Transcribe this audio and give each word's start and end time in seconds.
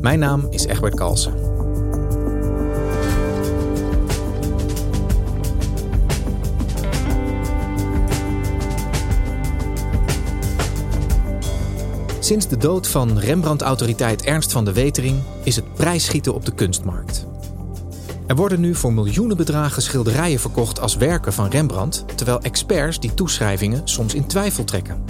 Mijn 0.00 0.18
naam 0.18 0.46
is 0.50 0.64
Egbert 0.64 0.94
Kalsen. 0.94 1.32
Sinds 12.20 12.48
de 12.48 12.56
dood 12.56 12.88
van 12.88 13.18
Rembrandt-autoriteit 13.18 14.22
Ernst 14.22 14.52
van 14.52 14.64
de 14.64 14.72
Wetering 14.72 15.22
is 15.42 15.56
het 15.56 15.74
prijsschieten 15.74 16.34
op 16.34 16.44
de 16.44 16.54
kunstmarkt. 16.54 17.26
Er 18.26 18.36
worden 18.36 18.60
nu 18.60 18.74
voor 18.74 18.92
miljoenen 18.92 19.36
bedragen 19.36 19.82
schilderijen 19.82 20.40
verkocht 20.40 20.80
als 20.80 20.96
werken 20.96 21.32
van 21.32 21.48
Rembrandt, 21.48 22.04
terwijl 22.14 22.40
experts 22.40 23.00
die 23.00 23.14
toeschrijvingen 23.14 23.80
soms 23.84 24.14
in 24.14 24.26
twijfel 24.26 24.64
trekken. 24.64 25.04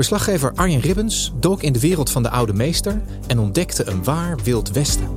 Verslaggever 0.00 0.52
Arjen 0.54 0.80
Ribbens 0.80 1.32
dook 1.40 1.62
in 1.62 1.72
de 1.72 1.80
wereld 1.80 2.10
van 2.10 2.22
de 2.22 2.30
oude 2.30 2.52
meester 2.52 3.02
en 3.26 3.38
ontdekte 3.38 3.86
een 3.86 4.04
waar 4.04 4.38
wild 4.44 4.70
westen. 4.70 5.08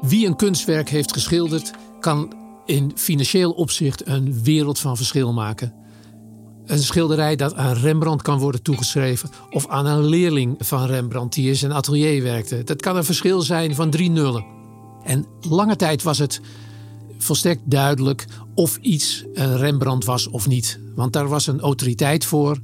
Wie 0.00 0.26
een 0.26 0.36
kunstwerk 0.36 0.88
heeft 0.88 1.12
geschilderd, 1.12 1.72
kan 2.00 2.32
in 2.66 2.92
financieel 2.94 3.52
opzicht 3.52 4.06
een 4.06 4.42
wereld 4.42 4.78
van 4.78 4.96
verschil 4.96 5.32
maken. 5.32 5.72
Een 6.66 6.78
schilderij 6.78 7.36
dat 7.36 7.54
aan 7.54 7.76
Rembrandt 7.76 8.22
kan 8.22 8.38
worden 8.38 8.62
toegeschreven 8.62 9.30
of 9.50 9.68
aan 9.68 9.86
een 9.86 10.04
leerling 10.04 10.56
van 10.58 10.86
Rembrandt 10.86 11.34
die 11.34 11.48
in 11.48 11.56
zijn 11.56 11.72
atelier 11.72 12.22
werkte. 12.22 12.64
Dat 12.64 12.82
kan 12.82 12.96
een 12.96 13.04
verschil 13.04 13.40
zijn 13.40 13.74
van 13.74 13.90
drie 13.90 14.10
nullen. 14.10 14.53
En 15.04 15.26
lange 15.40 15.76
tijd 15.76 16.02
was 16.02 16.18
het 16.18 16.40
volstrekt 17.18 17.60
duidelijk 17.64 18.26
of 18.54 18.78
iets 18.80 19.24
een 19.32 19.56
Rembrandt 19.56 20.04
was 20.04 20.28
of 20.28 20.46
niet. 20.46 20.78
Want 20.94 21.12
daar 21.12 21.28
was 21.28 21.46
een 21.46 21.60
autoriteit 21.60 22.24
voor 22.24 22.58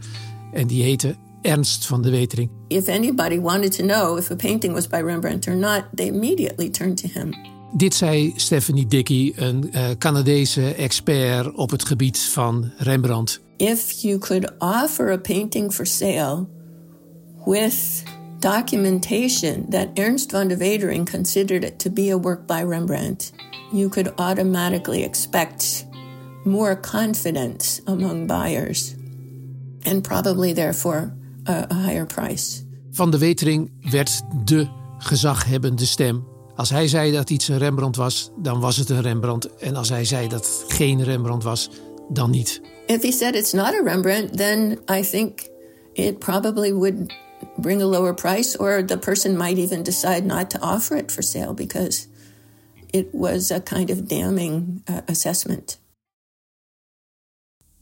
en 0.52 0.66
die 0.66 0.83
heette 0.83 1.16
Ernst 1.42 1.86
van 1.86 2.02
de 2.02 2.11
Wetering. 2.11 2.50
If 2.68 2.88
anybody 2.88 3.41
wanted 3.41 3.77
to 3.77 3.84
know 3.84 4.18
if 4.18 4.30
a 4.30 4.34
painting 4.34 4.74
was 4.74 4.86
by 4.86 4.96
Rembrandt 4.96 5.46
or 5.46 5.56
not, 5.56 5.84
they 5.95 6.06
immediately 6.06 6.70
turned 6.70 6.96
to 6.96 7.08
him. 7.20 7.34
Dit 7.73 7.95
zei 7.95 8.33
Stephanie 8.36 8.86
Dickey, 8.86 9.33
een 9.36 9.70
uh, 9.72 9.89
Canadese 9.98 10.74
expert 10.74 11.55
op 11.55 11.70
het 11.70 11.84
gebied 11.84 12.18
van 12.18 12.70
Rembrandt. 12.77 13.40
If 13.57 13.90
you 13.90 14.18
could 14.18 14.52
offer 14.58 15.11
a 15.12 15.17
painting 15.17 15.72
for 15.72 15.86
sale 15.86 16.46
with 17.45 18.02
documentation 18.40 19.70
that 19.70 19.89
Ernst 19.95 20.30
van 20.30 20.48
de 20.48 20.56
Wetering 20.56 21.11
considered 21.11 21.64
it 21.64 21.78
to 21.78 21.90
be 21.90 22.11
a 22.11 22.18
work 22.18 22.46
by 22.46 22.62
Rembrandt, 22.62 23.33
you 23.73 23.89
could 23.89 24.12
automatically 24.17 25.02
expect 25.02 25.86
more 26.45 26.80
confidence 26.80 27.80
among 27.86 28.27
buyers 28.27 28.95
and 29.86 30.02
probably 30.02 30.52
therefore 30.52 31.12
a, 31.46 31.67
a 31.70 31.74
higher 31.74 32.06
price. 32.06 32.64
Van 32.90 33.11
de 33.11 33.18
Wetering 33.18 33.70
werd 33.90 34.23
de 34.45 34.68
gezaghebbende 34.98 35.86
stem. 35.86 36.24
Als 36.55 36.70
hij 36.70 36.89
zei 36.89 37.12
dat 37.12 37.30
iets 37.30 37.48
een 37.48 37.58
Rembrandt 37.58 37.96
was, 37.96 38.30
dan 38.36 38.61
was 38.61 38.77
het 38.77 38.90
een 38.90 39.01
Rembrandt. 39.01 39.57
En 39.57 39.77
als 39.77 39.89
hij 39.89 40.05
zei 40.05 40.28
dat 40.28 40.46
het 40.46 40.77
geen 40.77 41.05
Rembrandt 41.05 41.45
was, 41.45 41.70
dan 42.08 42.30
niet. 42.30 42.61
If 42.86 43.02
he 43.02 43.12
said 43.12 43.34
it's 43.34 43.52
not 43.52 43.74
a 43.74 43.83
Rembrandt, 43.84 44.36
then 44.36 44.78
I 44.98 45.02
think 45.02 45.48
it 45.92 46.18
probably 46.18 46.72
would 46.72 47.12
bring 47.56 47.83
a 47.83 47.86
lower 47.86 48.14
price, 48.14 48.58
or 48.58 48.84
the 48.84 48.98
person 48.98 49.36
might 49.36 49.58
even 49.58 49.83
decide 49.83 50.24
not 50.24 50.51
to 50.51 50.58
offer 50.61 50.96
it 50.96 51.12
for 51.12 51.23
sale 51.23 51.55
because 51.55 52.06
it 52.92 53.08
was 53.12 53.51
a 53.51 53.61
kind 53.61 53.90
of 53.90 54.06
damning 54.06 54.83
uh, 54.86 55.01
assessment. 55.06 55.78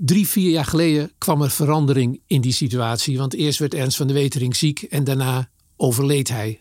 Drie, 0.01 0.29
vier 0.29 0.51
jaar 0.51 0.65
geleden 0.65 1.11
kwam 1.19 1.43
er 1.43 1.51
verandering 1.51 2.21
in 2.27 2.41
die 2.41 2.53
situatie. 2.53 3.19
Want 3.19 3.35
eerst 3.35 3.59
werd 3.59 3.75
Ernst 3.75 3.97
van 3.97 4.07
de 4.07 4.13
Wetering 4.13 4.57
ziek 4.57 4.83
en 4.83 5.05
daarna 5.05 5.49
overleed 5.77 6.29
hij. 6.29 6.61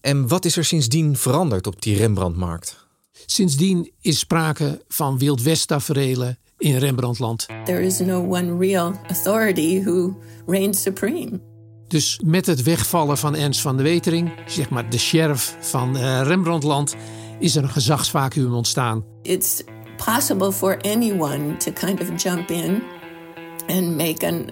En 0.00 0.28
wat 0.28 0.44
is 0.44 0.56
er 0.56 0.64
sindsdien 0.64 1.16
veranderd 1.16 1.66
op 1.66 1.82
die 1.82 1.96
Rembrandtmarkt? 1.96 2.86
Sindsdien 3.26 3.90
is 4.00 4.18
sprake 4.18 4.84
van 4.88 5.18
Wild 5.18 5.42
West 5.42 5.68
taferelen 5.68 6.38
in 6.58 6.76
Rembrandtland. 6.76 7.46
There 7.64 7.82
is 7.82 7.98
no 7.98 8.20
one 8.20 8.58
real 8.58 9.00
authority 9.06 9.82
who 9.82 10.16
reigns 10.46 10.82
supreme. 10.82 11.40
Dus 11.88 12.20
met 12.24 12.46
het 12.46 12.62
wegvallen 12.62 13.18
van 13.18 13.36
Ernst 13.36 13.60
van 13.60 13.76
de 13.76 13.82
Wetering, 13.82 14.32
zeg 14.46 14.70
maar 14.70 14.90
de 14.90 14.98
sheriff 14.98 15.56
van 15.60 15.96
uh, 15.96 16.20
Rembrandtland, 16.22 16.96
is 17.38 17.56
er 17.56 17.62
een 17.62 17.70
gezagsvacuum 17.70 18.54
ontstaan. 18.54 19.04
It's 19.22 19.62
possible 20.04 20.52
for 20.52 20.78
anyone 20.80 21.56
to 21.56 21.72
kind 21.72 22.00
of 22.00 22.22
jump 22.22 22.50
in 22.50 22.82
and 23.68 23.96
make 23.96 24.26
an, 24.26 24.50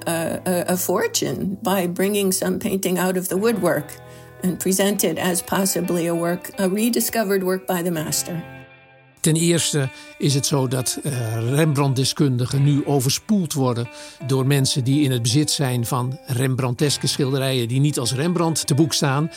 a 0.69 0.77
fortune 0.77 1.59
by 1.63 1.89
bringing 1.93 2.33
some 2.33 2.57
painting 2.57 2.99
out 2.99 3.17
of 3.17 3.27
the 3.27 3.39
woodwork 3.39 3.99
and 4.43 4.59
present 4.59 5.03
it 5.03 5.19
as 5.19 5.43
possibly 5.43 6.09
a 6.09 6.15
work, 6.15 6.51
a 6.59 6.69
rediscovered 6.69 7.43
work 7.43 7.67
by 7.67 7.83
the 7.83 7.91
master. 7.91 8.54
Ten 9.25 9.37
eerste 9.37 9.89
is 10.19 10.35
het 10.35 10.47
zo 10.47 10.69
dat 10.69 10.99
uh, 11.03 11.13
Rembrandt-deskundigen 11.55 12.63
nu 12.63 12.87
overspoeld 12.87 13.53
worden 13.53 13.89
door 14.27 14.47
mensen 14.47 14.85
die 14.85 15.03
in 15.03 15.11
het 15.11 15.23
bezit 15.23 15.51
zijn 15.51 15.87
van 15.87 16.19
Rembrandteske 16.27 17.07
schilderijen 17.07 17.69
die 17.69 17.81
niet 17.81 17.99
als 17.99 18.13
Rembrandt 18.13 18.67
te 18.67 18.75
boek 18.75 18.93
staan. 18.93 19.31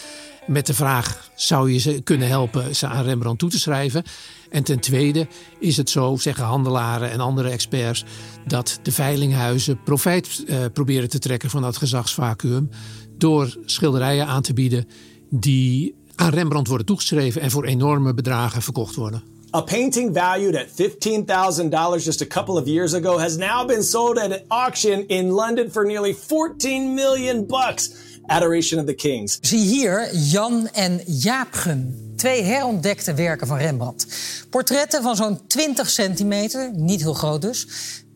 Met 0.47 0.65
de 0.65 0.73
vraag: 0.73 1.31
zou 1.35 1.71
je 1.71 1.79
ze 1.79 2.01
kunnen 2.01 2.27
helpen 2.27 2.75
ze 2.75 2.87
aan 2.87 3.03
Rembrandt 3.03 3.39
toe 3.39 3.49
te 3.49 3.59
schrijven? 3.59 4.03
En 4.49 4.63
ten 4.63 4.79
tweede 4.79 5.27
is 5.59 5.77
het 5.77 5.89
zo, 5.89 6.15
zeggen 6.15 6.45
handelaren 6.45 7.11
en 7.11 7.19
andere 7.19 7.49
experts, 7.49 8.05
dat 8.47 8.79
de 8.81 8.91
veilinghuizen 8.91 9.83
profijt 9.83 10.43
uh, 10.45 10.57
proberen 10.73 11.09
te 11.09 11.19
trekken 11.19 11.49
van 11.49 11.61
dat 11.61 11.77
gezagsvacuum 11.77 12.69
door 13.17 13.57
schilderijen 13.65 14.27
aan 14.27 14.41
te 14.41 14.53
bieden 14.53 14.87
die 15.29 15.95
aan 16.15 16.29
Rembrandt 16.29 16.67
worden 16.67 16.87
toegeschreven 16.87 17.41
en 17.41 17.51
voor 17.51 17.65
enorme 17.65 18.13
bedragen 18.13 18.61
verkocht 18.61 18.95
worden. 18.95 19.36
A 19.53 19.61
painting 19.61 20.13
valued 20.13 20.55
at 20.55 20.67
$15,000 20.67 22.03
just 22.03 22.21
a 22.21 22.25
couple 22.25 22.57
of 22.57 22.67
years 22.67 22.93
ago 22.93 23.17
has 23.17 23.37
now 23.37 23.65
been 23.65 23.83
sold 23.83 24.17
at 24.17 24.31
an 24.31 24.41
auction 24.49 25.05
in 25.07 25.31
London 25.31 25.69
for 25.69 25.85
nearly 25.85 26.13
14 26.13 26.93
million 26.93 27.45
bucks. 27.45 27.89
Adoration 28.29 28.79
of 28.79 28.85
the 28.85 28.93
Kings. 28.93 29.37
Zie 29.41 29.59
hier 29.59 30.15
Jan 30.15 30.67
en 30.73 31.01
Jaap 31.05 31.53
Gun. 31.53 32.13
Twee 32.15 32.43
herontdekte 32.43 33.13
werken 33.13 33.47
van 33.47 33.57
Rembrandt. 33.57 34.07
Portretten 34.49 35.03
van 35.03 35.15
zo'n 35.15 35.47
20 35.47 35.89
centimeter, 35.89 36.71
niet 36.73 37.01
heel 37.01 37.13
groot 37.13 37.41
dus. 37.41 37.67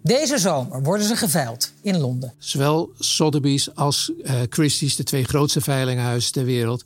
Deze 0.04 0.38
zomer 0.38 0.84
worden 0.84 1.08
ze 1.08 1.16
geveild 1.16 1.72
in 1.82 1.98
Londen. 1.98 2.34
Zowel 2.38 2.92
Sotheby's 3.00 3.70
als 3.76 4.12
uh, 4.18 4.42
Christie's, 4.50 4.96
de 4.96 5.04
twee 5.04 5.24
grootste 5.24 5.62
veilinghuizen 5.62 6.32
ter 6.32 6.46
wereld, 6.46 6.84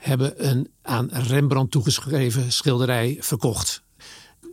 hebben 0.00 0.48
een 0.48 0.68
aan 0.82 1.08
Rembrandt 1.12 1.70
toegeschreven 1.70 2.52
schilderij 2.52 3.16
verkocht. 3.20 3.82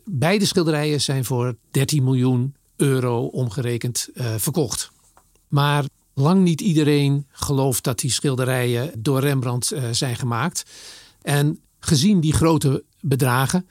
Beide 0.05 0.45
schilderijen 0.45 1.01
zijn 1.01 1.25
voor 1.25 1.55
13 1.71 2.03
miljoen 2.03 2.55
euro 2.75 3.25
omgerekend 3.25 4.09
uh, 4.13 4.35
verkocht. 4.37 4.91
Maar 5.47 5.85
lang 6.13 6.43
niet 6.43 6.61
iedereen 6.61 7.25
gelooft 7.31 7.83
dat 7.83 7.99
die 7.99 8.11
schilderijen 8.11 8.91
door 8.97 9.19
Rembrandt 9.19 9.73
uh, 9.73 9.83
zijn 9.91 10.15
gemaakt. 10.15 10.63
En 11.21 11.59
gezien 11.79 12.19
die 12.19 12.33
grote 12.33 12.83
bedragen 13.01 13.67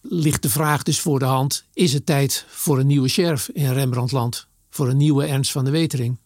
ligt 0.00 0.42
de 0.42 0.48
vraag 0.48 0.82
dus 0.82 1.00
voor 1.00 1.18
de 1.18 1.24
hand: 1.24 1.64
is 1.72 1.92
het 1.92 2.06
tijd 2.06 2.44
voor 2.48 2.78
een 2.78 2.86
nieuwe 2.86 3.08
sheriff 3.08 3.48
in 3.48 3.72
Rembrandtland? 3.72 4.46
Voor 4.70 4.88
een 4.88 4.96
nieuwe 4.96 5.24
Ernst 5.24 5.52
van 5.52 5.64
de 5.64 5.70
Wetering? 5.70 6.18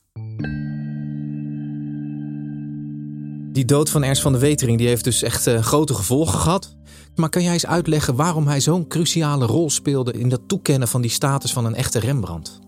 Die 3.53 3.65
dood 3.65 3.91
van 3.91 4.03
Ernst 4.03 4.23
van 4.23 4.33
de 4.33 4.39
Wetering 4.39 4.79
die 4.79 4.87
heeft 4.87 5.05
dus 5.05 5.23
echt 5.23 5.47
uh, 5.47 5.63
grote 5.63 5.95
gevolgen 5.95 6.39
gehad. 6.39 6.77
Maar 7.15 7.29
kan 7.29 7.43
jij 7.43 7.53
eens 7.53 7.67
uitleggen 7.67 8.15
waarom 8.17 8.47
hij 8.47 8.61
zo'n 8.61 8.87
cruciale 8.87 9.47
rol 9.47 9.71
speelde 9.71 10.13
in 10.13 10.29
dat 10.29 10.41
toekennen 10.47 10.89
van 10.89 11.01
die 11.01 11.11
status 11.11 11.53
van 11.53 11.65
een 11.65 11.75
echte 11.75 11.99
Rembrandt? 11.99 12.59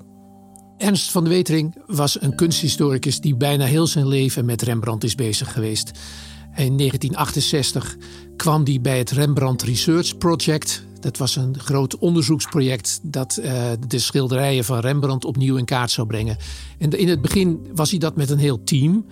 Ernst 0.76 1.11
van 1.11 1.25
de 1.25 1.31
Wetering 1.31 1.82
was 1.87 2.23
een 2.23 2.34
kunsthistoricus 2.34 3.20
die 3.20 3.37
bijna 3.37 3.64
heel 3.64 3.87
zijn 3.87 4.08
leven 4.08 4.44
met 4.44 4.62
Rembrandt 4.62 5.05
is 5.05 5.14
bezig 5.14 5.52
geweest. 5.52 5.88
In 6.55 6.76
1968 6.76 7.96
kwam 8.37 8.64
hij 8.64 8.81
bij 8.81 8.99
het 8.99 9.11
Rembrandt 9.11 9.62
Research 9.62 10.19
Project. 10.19 10.87
Dat 11.00 11.17
was 11.17 11.37
een 11.37 11.58
groot 11.58 11.99
onderzoeksproject 11.99 13.00
dat 13.02 13.38
uh, 13.43 13.70
de 13.88 13.99
schilderijen 13.99 14.64
van 14.64 14.78
Rembrandt 14.78 15.25
opnieuw 15.25 15.56
in 15.56 15.64
kaart 15.64 15.90
zou 15.90 16.06
brengen. 16.06 16.37
En 16.78 16.90
in 16.90 17.08
het 17.08 17.20
begin 17.20 17.67
was 17.75 17.90
hij 17.90 17.99
dat 17.99 18.17
met 18.17 18.31
een 18.31 18.38
heel 18.38 18.64
team. 18.64 19.05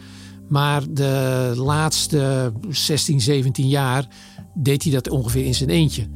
Maar 0.50 0.93
de 0.93 1.52
laatste 1.56 2.52
16, 2.69 3.20
17 3.20 3.69
jaar 3.69 4.06
deed 4.55 4.82
hij 4.82 4.93
dat 4.93 5.08
ongeveer 5.08 5.44
in 5.44 5.55
zijn 5.55 5.70
eentje. 5.70 6.08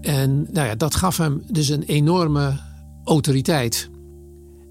En 0.00 0.46
nou 0.52 0.66
ja, 0.66 0.74
dat 0.74 0.94
gaf 0.94 1.16
hem 1.16 1.42
dus 1.50 1.68
een 1.68 1.82
enorme 1.82 2.60
autoriteit. 3.04 3.90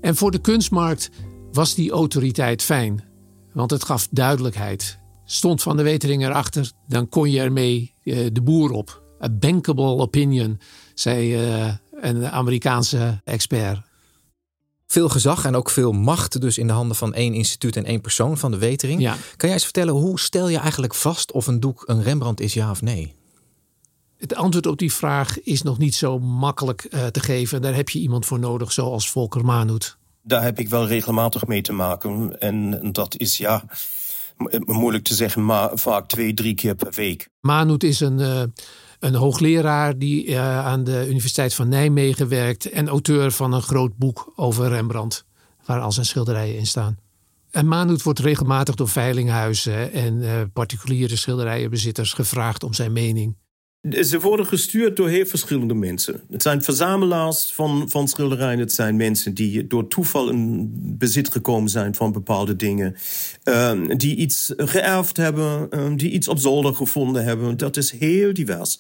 En 0.01 0.15
voor 0.15 0.31
de 0.31 0.39
kunstmarkt 0.39 1.10
was 1.51 1.75
die 1.75 1.92
autoriteit 1.92 2.62
fijn, 2.62 3.04
want 3.51 3.71
het 3.71 3.83
gaf 3.83 4.07
duidelijkheid. 4.12 5.00
Stond 5.25 5.62
Van 5.62 5.77
de 5.77 5.83
Wetering 5.83 6.24
erachter, 6.24 6.71
dan 6.88 7.10
kon 7.10 7.31
je 7.31 7.39
ermee 7.39 7.94
uh, 8.04 8.27
de 8.31 8.42
boer 8.42 8.71
op. 8.71 9.04
A 9.24 9.30
bankable 9.30 9.95
opinion, 9.98 10.60
zei 10.94 11.44
uh, 11.44 11.74
een 11.92 12.27
Amerikaanse 12.27 13.21
expert. 13.24 13.93
Veel 14.88 15.09
gezag 15.09 15.45
en 15.45 15.56
ook 15.56 15.69
veel 15.69 15.91
macht 15.91 16.41
dus 16.41 16.57
in 16.57 16.68
de 16.68 16.74
handen 16.74 16.95
van 16.95 17.13
één 17.13 17.33
instituut 17.33 17.75
en 17.75 17.85
één 17.85 18.01
persoon 18.01 18.38
van 18.38 18.51
de 18.51 18.57
Wetering. 18.57 19.01
Ja. 19.01 19.12
Kan 19.12 19.50
jij 19.50 19.51
eens 19.51 19.63
vertellen, 19.63 19.94
hoe 19.94 20.19
stel 20.19 20.50
je 20.50 20.57
eigenlijk 20.57 20.94
vast 20.94 21.31
of 21.31 21.47
een 21.47 21.59
doek 21.59 21.83
een 21.85 22.03
Rembrandt 22.03 22.41
is, 22.41 22.53
ja 22.53 22.69
of 22.69 22.81
nee? 22.81 23.13
Het 24.18 24.35
antwoord 24.35 24.65
op 24.65 24.77
die 24.77 24.94
vraag 24.94 25.41
is 25.41 25.62
nog 25.62 25.77
niet 25.77 25.95
zo 25.95 26.19
makkelijk 26.19 26.88
uh, 26.89 27.06
te 27.06 27.19
geven. 27.19 27.62
Daar 27.62 27.75
heb 27.75 27.89
je 27.89 28.00
iemand 28.00 28.25
voor 28.25 28.39
nodig, 28.39 28.71
zoals 28.71 29.09
Volker 29.09 29.45
Manhoet. 29.45 29.97
Daar 30.21 30.44
heb 30.44 30.59
ik 30.59 30.69
wel 30.69 30.88
regelmatig 30.88 31.47
mee 31.47 31.62
te 31.62 31.74
maken. 31.74 32.39
En 32.39 32.91
dat 32.91 33.18
is 33.18 33.38
ja, 33.38 33.65
moeilijk 34.65 35.03
te 35.03 35.13
zeggen, 35.13 35.45
maar 35.45 35.69
vaak 35.74 36.07
twee, 36.07 36.33
drie 36.33 36.53
keer 36.53 36.75
per 36.75 36.94
week. 36.95 37.29
Manhoet 37.39 37.83
is 37.83 38.00
een, 38.00 38.19
uh, 38.19 38.44
een 39.03 39.15
hoogleraar 39.15 39.97
die 39.97 40.27
uh, 40.27 40.65
aan 40.65 40.83
de 40.83 41.05
Universiteit 41.09 41.53
van 41.53 41.69
Nijmegen 41.69 42.27
werkt. 42.27 42.69
En 42.69 42.88
auteur 42.88 43.31
van 43.31 43.53
een 43.53 43.61
groot 43.61 43.97
boek 43.97 44.33
over 44.35 44.67
Rembrandt, 44.67 45.25
waar 45.65 45.79
al 45.79 45.91
zijn 45.91 46.05
schilderijen 46.05 46.57
in 46.57 46.65
staan. 46.65 46.97
En 47.51 47.67
Manhoet 47.67 48.03
wordt 48.03 48.19
regelmatig 48.19 48.75
door 48.75 48.89
veilinghuizen 48.89 49.91
en 49.91 50.13
uh, 50.13 50.41
particuliere 50.53 51.15
schilderijenbezitters 51.15 52.13
gevraagd 52.13 52.63
om 52.63 52.73
zijn 52.73 52.94
mening. 52.94 53.35
Ze 53.91 54.19
worden 54.19 54.45
gestuurd 54.45 54.95
door 54.95 55.09
heel 55.09 55.25
verschillende 55.25 55.74
mensen. 55.74 56.21
Het 56.31 56.41
zijn 56.41 56.63
verzamelaars 56.63 57.51
van, 57.53 57.89
van 57.89 58.07
schilderijen. 58.07 58.59
Het 58.59 58.74
zijn 58.74 58.95
mensen 58.95 59.33
die 59.33 59.68
door 59.68 59.88
toeval 59.88 60.30
in 60.30 60.69
bezit 60.97 61.31
gekomen 61.31 61.69
zijn 61.69 61.95
van 61.95 62.12
bepaalde 62.12 62.56
dingen. 62.56 62.95
Um, 63.44 63.97
die 63.97 64.15
iets 64.15 64.53
geërfd 64.57 65.18
hebben, 65.18 65.80
um, 65.80 65.97
die 65.97 66.12
iets 66.12 66.27
op 66.27 66.39
zolder 66.39 66.75
gevonden 66.75 67.24
hebben. 67.24 67.57
Dat 67.57 67.77
is 67.77 67.91
heel 67.91 68.33
divers. 68.33 68.80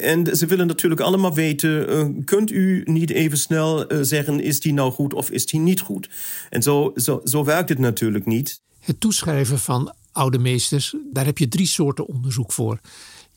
En 0.00 0.36
ze 0.36 0.46
willen 0.46 0.66
natuurlijk 0.66 1.00
allemaal 1.00 1.34
weten: 1.34 1.90
uh, 1.90 2.24
kunt 2.24 2.50
u 2.50 2.82
niet 2.84 3.10
even 3.10 3.38
snel 3.38 3.92
uh, 3.92 3.98
zeggen: 4.02 4.40
is 4.40 4.60
die 4.60 4.72
nou 4.72 4.92
goed 4.92 5.14
of 5.14 5.30
is 5.30 5.46
die 5.46 5.60
niet 5.60 5.80
goed? 5.80 6.08
En 6.50 6.62
zo, 6.62 6.92
zo, 6.94 7.20
zo 7.24 7.44
werkt 7.44 7.68
het 7.68 7.78
natuurlijk 7.78 8.26
niet. 8.26 8.60
Het 8.80 9.00
toeschrijven 9.00 9.58
van 9.58 9.94
oude 10.12 10.38
meesters, 10.38 10.94
daar 11.12 11.24
heb 11.24 11.38
je 11.38 11.48
drie 11.48 11.66
soorten 11.66 12.06
onderzoek 12.06 12.52
voor. 12.52 12.80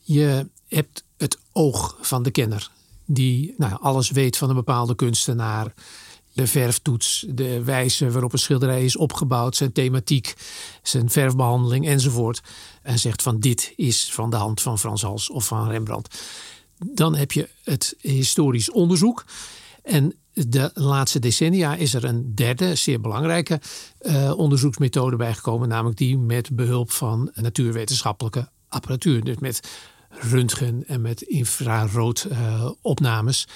Je 0.00 0.46
hebt 0.68 1.04
het 1.16 1.38
oog 1.52 1.96
van 2.00 2.22
de 2.22 2.30
kenner, 2.30 2.70
die 3.04 3.54
nou, 3.56 3.76
alles 3.80 4.10
weet 4.10 4.36
van 4.36 4.48
een 4.48 4.54
bepaalde 4.54 4.94
kunstenaar. 4.94 5.74
De 6.32 6.46
verftoets, 6.46 7.26
de 7.28 7.64
wijze 7.64 8.10
waarop 8.10 8.32
een 8.32 8.38
schilderij 8.38 8.84
is 8.84 8.96
opgebouwd, 8.96 9.56
zijn 9.56 9.72
thematiek, 9.72 10.34
zijn 10.82 11.10
verfbehandeling 11.10 11.86
enzovoort. 11.86 12.42
En 12.82 12.98
zegt 12.98 13.22
van 13.22 13.40
dit 13.40 13.72
is 13.76 14.12
van 14.12 14.30
de 14.30 14.36
hand 14.36 14.60
van 14.60 14.78
Frans 14.78 15.02
Hals 15.02 15.30
of 15.30 15.46
van 15.46 15.68
Rembrandt. 15.68 16.20
Dan 16.78 17.14
heb 17.14 17.32
je 17.32 17.48
het 17.64 17.94
historisch 18.00 18.70
onderzoek. 18.70 19.24
En 19.82 20.14
de 20.32 20.70
laatste 20.74 21.18
decennia 21.18 21.74
is 21.74 21.94
er 21.94 22.04
een 22.04 22.34
derde, 22.34 22.74
zeer 22.74 23.00
belangrijke 23.00 23.60
uh, 24.00 24.32
onderzoeksmethode 24.38 25.16
bijgekomen. 25.16 25.68
Namelijk 25.68 25.98
die 25.98 26.18
met 26.18 26.56
behulp 26.56 26.90
van 26.90 27.30
natuurwetenschappelijke 27.34 28.48
apparatuur. 28.70 29.24
Dus 29.24 29.38
met 29.38 29.60
röntgen 30.08 30.86
en 30.86 31.00
met 31.00 31.22
infrarood 31.22 32.26
uh, 32.30 32.70
opnames. 32.82 33.48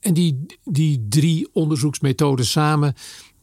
En 0.00 0.14
die, 0.14 0.46
die 0.64 1.06
drie 1.08 1.48
onderzoeksmethoden 1.52 2.46
samen, 2.46 2.94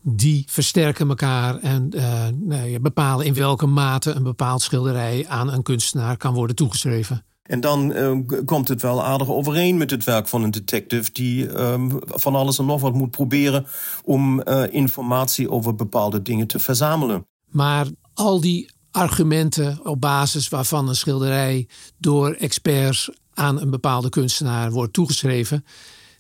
die 0.02 0.44
versterken 0.48 1.10
elkaar 1.10 1.60
en 1.60 1.92
uh, 1.96 2.28
nou, 2.28 2.80
bepalen 2.80 3.26
in 3.26 3.34
welke 3.34 3.66
mate 3.66 4.12
een 4.12 4.24
bepaald 4.24 4.62
schilderij 4.62 5.28
aan 5.28 5.54
een 5.54 5.64
kunstenaar 5.64 6.18
kan 6.18 6.34
worden 6.34 6.56
toegeschreven. 6.56 7.26
En 7.42 7.60
dan 7.60 7.92
uh, 7.92 8.20
komt 8.46 8.68
het 8.68 8.82
wel 8.82 9.04
aardig 9.04 9.30
overeen 9.30 9.78
met 9.78 9.92
het 9.92 10.04
werk 10.04 10.28
van 10.28 10.44
een 10.44 10.52
detective 10.52 11.12
die 11.12 11.60
um, 11.60 12.00
van 12.06 12.36
alles 12.36 12.60
en 12.60 12.66
nog 12.66 12.82
wat 12.82 12.94
moet 12.94 13.12
proberen 13.12 13.66
om 14.04 14.42
uh, 14.48 14.64
informatie 14.74 15.50
over 15.50 15.76
bepaalde 15.76 16.22
dingen 16.22 16.48
te 16.48 16.60
verzamelen. 16.60 17.28
Maar 17.50 17.88
al 18.14 18.42
die 18.42 18.70
argumenten 18.92 19.80
op 19.84 20.02
basis 20.02 20.50
waarvan 20.50 20.88
een 20.88 20.96
schilderij 20.96 21.68
door 21.98 22.32
experts 22.32 23.10
aan 23.34 23.62
een 23.62 23.70
bepaalde 23.70 24.10
kunstenaar 24.10 24.72
wordt 24.72 24.94
toegeschreven, 24.94 25.66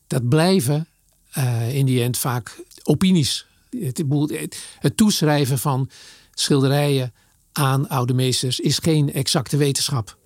dat 0.07 0.29
blijven 0.29 0.88
uh, 1.38 1.75
in 1.75 1.85
die 1.85 2.03
end 2.03 2.18
vaak 2.18 2.62
opinies. 2.83 3.45
Het, 3.69 4.03
het 4.79 4.97
toeschrijven 4.97 5.59
van 5.59 5.89
schilderijen 6.33 7.13
aan 7.51 7.89
oude 7.89 8.13
meesters 8.13 8.59
is 8.59 8.77
geen 8.77 9.13
exacte 9.13 9.57
wetenschap. 9.57 10.18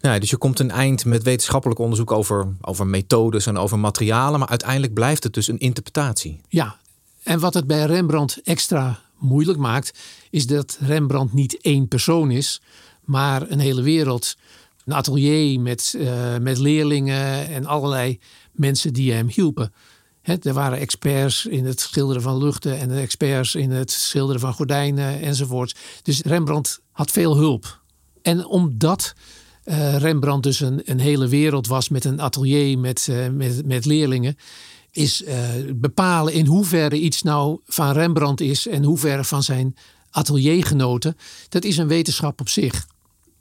Ja, 0.00 0.18
dus 0.18 0.30
je 0.30 0.36
komt 0.36 0.58
een 0.58 0.70
eind 0.70 1.04
met 1.04 1.22
wetenschappelijk 1.22 1.80
onderzoek 1.80 2.10
over, 2.10 2.48
over 2.60 2.86
methodes 2.86 3.46
en 3.46 3.56
over 3.56 3.78
materialen, 3.78 4.38
maar 4.38 4.48
uiteindelijk 4.48 4.94
blijft 4.94 5.22
het 5.22 5.32
dus 5.32 5.48
een 5.48 5.58
interpretatie. 5.58 6.40
Ja, 6.48 6.76
en 7.22 7.38
wat 7.38 7.54
het 7.54 7.66
bij 7.66 7.84
Rembrandt 7.84 8.40
extra 8.44 9.00
moeilijk 9.18 9.58
maakt, 9.58 9.98
is 10.30 10.46
dat 10.46 10.78
Rembrandt 10.80 11.32
niet 11.32 11.60
één 11.60 11.88
persoon 11.88 12.30
is, 12.30 12.60
maar 13.04 13.50
een 13.50 13.58
hele 13.58 13.82
wereld. 13.82 14.36
Een 14.84 14.94
atelier 14.94 15.60
met, 15.60 15.94
uh, 15.96 16.36
met 16.36 16.58
leerlingen 16.58 17.48
en 17.48 17.66
allerlei 17.66 18.18
mensen 18.52 18.92
die 18.92 19.12
hem 19.12 19.28
hielpen. 19.28 19.72
He, 20.22 20.34
er 20.42 20.52
waren 20.52 20.78
experts 20.78 21.46
in 21.46 21.64
het 21.64 21.80
schilderen 21.80 22.22
van 22.22 22.38
luchten 22.38 22.78
en 22.78 22.90
experts 22.90 23.54
in 23.54 23.70
het 23.70 23.90
schilderen 23.90 24.40
van 24.40 24.52
gordijnen 24.52 25.20
enzovoort. 25.20 25.76
Dus 26.02 26.20
Rembrandt 26.20 26.80
had 26.92 27.10
veel 27.10 27.36
hulp. 27.36 27.80
En 28.22 28.46
omdat 28.46 29.14
uh, 29.64 29.96
Rembrandt 29.96 30.42
dus 30.42 30.60
een, 30.60 30.82
een 30.84 31.00
hele 31.00 31.28
wereld 31.28 31.66
was 31.66 31.88
met 31.88 32.04
een 32.04 32.20
atelier 32.20 32.78
met, 32.78 33.06
uh, 33.10 33.28
met, 33.28 33.66
met 33.66 33.84
leerlingen, 33.84 34.36
is 34.96 35.22
uh, 35.22 35.34
bepalen 35.74 36.32
in 36.32 36.46
hoeverre 36.46 37.00
iets 37.00 37.22
nou 37.22 37.60
van 37.66 37.92
Rembrandt 37.92 38.40
is 38.40 38.66
en 38.66 38.84
hoeverre 38.84 39.24
van 39.24 39.42
zijn 39.42 39.76
ateliergenoten, 40.10 41.16
dat 41.48 41.64
is 41.64 41.76
een 41.76 41.88
wetenschap 41.88 42.40
op 42.40 42.48
zich. 42.48 42.86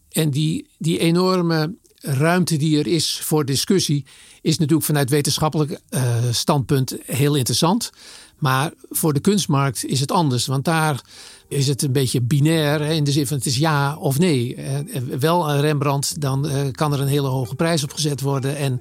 En 0.09 0.29
die, 0.29 0.67
die 0.77 1.00
enorme 1.00 1.75
ruimte 2.00 2.57
die 2.57 2.79
er 2.79 2.88
is 2.88 3.19
voor 3.24 3.45
discussie, 3.45 4.05
is 4.41 4.57
natuurlijk 4.57 4.85
vanuit 4.85 5.09
wetenschappelijk 5.09 5.79
uh, 5.89 6.15
standpunt 6.31 6.97
heel 7.05 7.35
interessant. 7.35 7.91
Maar 8.38 8.74
voor 8.89 9.13
de 9.13 9.19
kunstmarkt 9.19 9.85
is 9.85 10.00
het 10.00 10.12
anders, 10.12 10.45
want 10.45 10.65
daar 10.65 11.01
is 11.47 11.67
het 11.67 11.81
een 11.81 11.91
beetje 11.91 12.21
binair 12.21 12.81
in 12.81 13.03
de 13.03 13.12
zin 13.12 13.27
van 13.27 13.38
het 13.38 13.45
is 13.45 13.57
ja 13.57 13.97
of 13.97 14.19
nee. 14.19 14.55
Uh, 14.55 15.00
wel 15.19 15.50
een 15.50 15.62
Rembrandt, 15.62 16.21
dan 16.21 16.71
kan 16.71 16.93
er 16.93 17.01
een 17.01 17.07
hele 17.07 17.27
hoge 17.27 17.55
prijs 17.55 17.83
op 17.83 17.93
gezet 17.93 18.21
worden. 18.21 18.57
En 18.57 18.79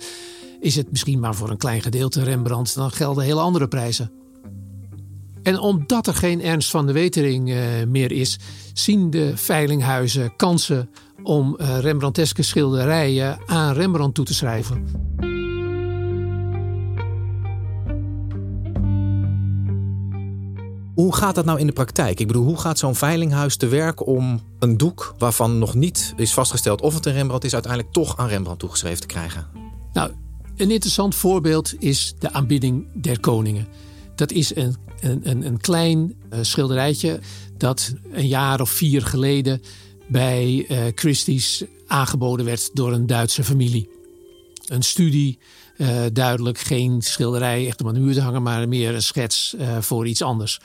is 0.64 0.76
het 0.76 0.90
misschien 0.90 1.20
maar 1.20 1.34
voor 1.34 1.50
een 1.50 1.56
klein 1.56 1.82
gedeelte 1.82 2.22
Rembrandt, 2.22 2.74
dan 2.74 2.90
gelden 2.90 3.24
hele 3.24 3.40
andere 3.40 3.68
prijzen. 3.68 4.12
En 5.42 5.58
omdat 5.58 6.06
er 6.06 6.14
geen 6.14 6.42
Ernst 6.42 6.70
van 6.70 6.86
de 6.86 6.92
Wetering 6.92 7.48
uh, 7.48 7.58
meer 7.88 8.12
is, 8.12 8.38
zien 8.72 9.10
de 9.10 9.36
veilinghuizen 9.36 10.36
kansen 10.36 10.90
om 11.22 11.56
uh, 11.60 11.78
Rembrandteske 11.78 12.42
schilderijen 12.42 13.38
aan 13.46 13.74
Rembrandt 13.74 14.14
toe 14.14 14.24
te 14.24 14.34
schrijven. 14.34 14.86
Hoe 20.94 21.14
gaat 21.14 21.34
dat 21.34 21.44
nou 21.44 21.58
in 21.58 21.66
de 21.66 21.72
praktijk? 21.72 22.20
Ik 22.20 22.26
bedoel, 22.26 22.44
hoe 22.44 22.60
gaat 22.60 22.78
zo'n 22.78 22.94
veilinghuis 22.94 23.56
te 23.56 23.66
werk 23.66 24.06
om 24.06 24.40
een 24.58 24.76
doek 24.76 25.14
waarvan 25.18 25.58
nog 25.58 25.74
niet 25.74 26.14
is 26.16 26.34
vastgesteld 26.34 26.80
of 26.80 26.94
het 26.94 27.06
een 27.06 27.12
Rembrandt 27.12 27.44
is, 27.44 27.52
uiteindelijk 27.52 27.92
toch 27.92 28.16
aan 28.16 28.28
Rembrandt 28.28 28.60
toegeschreven 28.60 29.00
te 29.00 29.06
krijgen? 29.06 29.46
Nou, 29.92 30.10
Een 30.56 30.70
interessant 30.70 31.14
voorbeeld 31.14 31.74
is 31.78 32.14
de 32.18 32.32
aanbidding 32.32 32.86
der 32.94 33.20
koningen. 33.20 33.66
Dat 34.14 34.32
is 34.32 34.56
een, 34.56 34.76
een, 35.00 35.46
een 35.46 35.60
klein 35.60 36.14
uh, 36.32 36.38
schilderijtje 36.42 37.20
dat 37.56 37.94
een 38.12 38.26
jaar 38.26 38.60
of 38.60 38.70
vier 38.70 39.02
geleden 39.02 39.62
bij 40.06 40.66
uh, 40.68 40.78
Christie's 40.94 41.64
aangeboden 41.86 42.46
werd 42.46 42.70
door 42.72 42.92
een 42.92 43.06
Duitse 43.06 43.44
familie. 43.44 43.88
Een 44.66 44.82
studie, 44.82 45.38
uh, 45.76 46.02
duidelijk 46.12 46.58
geen 46.58 47.02
schilderij 47.02 47.66
echt 47.66 47.80
op 47.80 47.86
een 47.86 48.02
muur 48.02 48.14
te 48.14 48.20
hangen, 48.20 48.42
maar 48.42 48.68
meer 48.68 48.94
een 48.94 49.02
schets 49.02 49.56
voor 49.80 50.06
iets 50.06 50.22
anders. 50.22 50.60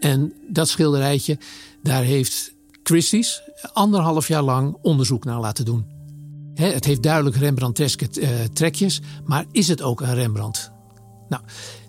En 0.00 0.32
dat 0.48 0.68
schilderijtje, 0.68 1.38
daar 1.82 2.02
heeft 2.02 2.54
Christie's 2.82 3.42
anderhalf 3.72 4.28
jaar 4.28 4.42
lang 4.42 4.76
onderzoek 4.82 5.24
naar 5.24 5.40
laten 5.40 5.64
doen. 5.64 5.95
Het 6.62 6.84
heeft 6.84 7.02
duidelijk 7.02 7.36
Rembrandteske 7.36 8.08
uh, 8.12 8.28
trekjes, 8.52 9.00
maar 9.24 9.44
is 9.52 9.68
het 9.68 9.82
ook 9.82 10.00
een 10.00 10.14
Rembrandt? 10.14 10.72
Nou, 11.28 11.42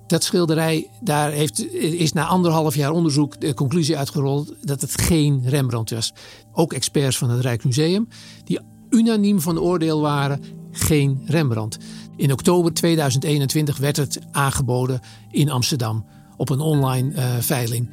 dat 0.08 0.24
schilderij, 0.24 0.90
daar 1.02 1.32
heeft, 1.32 1.74
is 1.74 2.14
na 2.14 2.26
anderhalf 2.26 2.76
jaar 2.76 2.92
onderzoek 2.92 3.42
de 3.42 3.54
conclusie 3.54 3.98
uitgerold 3.98 4.54
dat 4.62 4.82
het 4.82 5.02
geen 5.02 5.42
Rembrandt 5.46 5.90
was. 5.90 6.14
Ook 6.52 6.74
experts 6.74 7.18
van 7.18 7.30
het 7.30 7.42
Rijksmuseum, 7.42 8.08
die 8.44 8.60
unaniem 8.90 9.42
van 9.42 9.60
oordeel 9.60 10.02
waren, 10.02 10.42
geen 10.72 11.22
Rembrandt. 11.26 11.78
In 12.16 12.32
oktober 12.32 12.74
2021 12.74 13.78
werd 13.78 13.98
het 13.98 14.20
aangeboden 14.32 15.00
in 15.32 15.50
Amsterdam 15.50 16.06
op 16.38 16.50
een 16.50 16.60
online 16.60 17.14
uh, 17.14 17.38
veiling. 17.40 17.90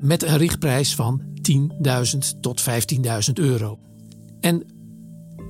Met 0.00 0.22
een 0.22 0.36
richtprijs 0.36 0.94
van 0.94 1.22
10.000 1.50 2.40
tot 2.40 2.62
15.000 2.62 3.32
euro. 3.34 3.78
En 4.40 4.73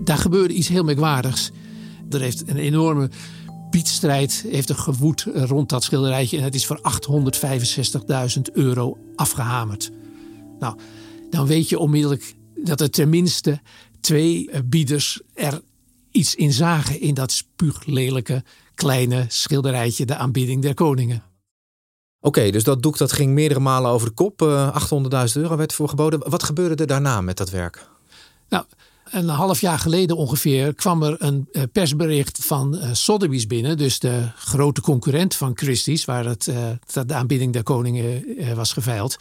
daar 0.01 0.19
gebeurde 0.19 0.55
iets 0.55 0.69
heel 0.69 0.85
merkwaardigs. 0.85 1.51
Er 2.11 2.21
heeft 2.21 2.49
een 2.49 2.57
enorme 2.57 3.11
biedstrijd 3.71 4.45
heeft 4.49 4.69
er 4.69 4.77
gewoed 4.77 5.27
rond 5.33 5.69
dat 5.69 5.85
schilderijtje. 5.85 6.39
En 6.39 6.45
het 6.45 6.55
is 6.55 6.67
voor 6.67 6.81
865.000 8.37 8.43
euro 8.53 8.99
afgehamerd. 9.17 9.91
Nou, 10.59 10.79
dan 11.31 11.47
weet 11.47 11.69
je 11.69 11.79
onmiddellijk 11.79 12.35
dat 12.65 12.81
er 12.81 12.91
tenminste 12.91 13.61
twee 14.01 14.51
eh, 14.51 14.61
bieders 14.65 15.21
er 15.35 15.61
iets 16.11 16.35
in 16.35 16.53
zagen 16.53 17.01
in 17.01 17.15
dat 17.15 17.33
spuuglelijke 17.33 18.45
kleine 18.75 19.25
schilderijtje, 19.29 20.07
de 20.07 20.17
aanbidding 20.17 20.63
der 20.63 20.75
koningen. 20.75 21.23
Oké, 22.21 22.51
dus 22.51 22.65
dat 22.65 22.83
doek 22.83 22.99
dat 22.99 23.13
ging 23.13 23.33
meerdere 23.33 23.61
malen 23.61 23.91
over 23.91 24.09
de 24.09 24.15
kop. 24.15 24.43
Uh, 24.43 24.67
eh, 24.67 25.27
800.000 25.35 25.43
euro 25.43 25.57
werd 25.57 25.73
voor 25.73 25.89
geboden. 25.89 26.31
Wat 26.31 26.43
gebeurde 26.43 26.75
er 26.75 26.87
daarna 26.87 27.21
met 27.21 27.37
dat 27.37 27.51
werk? 27.51 27.89
Nou, 28.49 28.65
een 29.11 29.29
half 29.29 29.61
jaar 29.61 29.79
geleden 29.79 30.17
ongeveer 30.17 30.75
kwam 30.75 31.03
er 31.03 31.17
een 31.19 31.49
eh, 31.53 31.63
persbericht 31.73 32.45
van 32.45 32.75
uh, 32.75 32.89
Sotheby's 32.93 33.47
binnen. 33.47 33.77
Dus 33.77 33.99
de 33.99 34.29
grote 34.37 34.81
concurrent 34.81 35.35
van 35.35 35.53
Christie's, 35.55 36.05
waar 36.05 36.25
het, 36.25 36.45
de 37.07 37.15
aanbidding 37.15 37.53
der 37.53 37.63
koningen 37.63 38.25
was 38.55 38.73
geveild. 38.73 39.17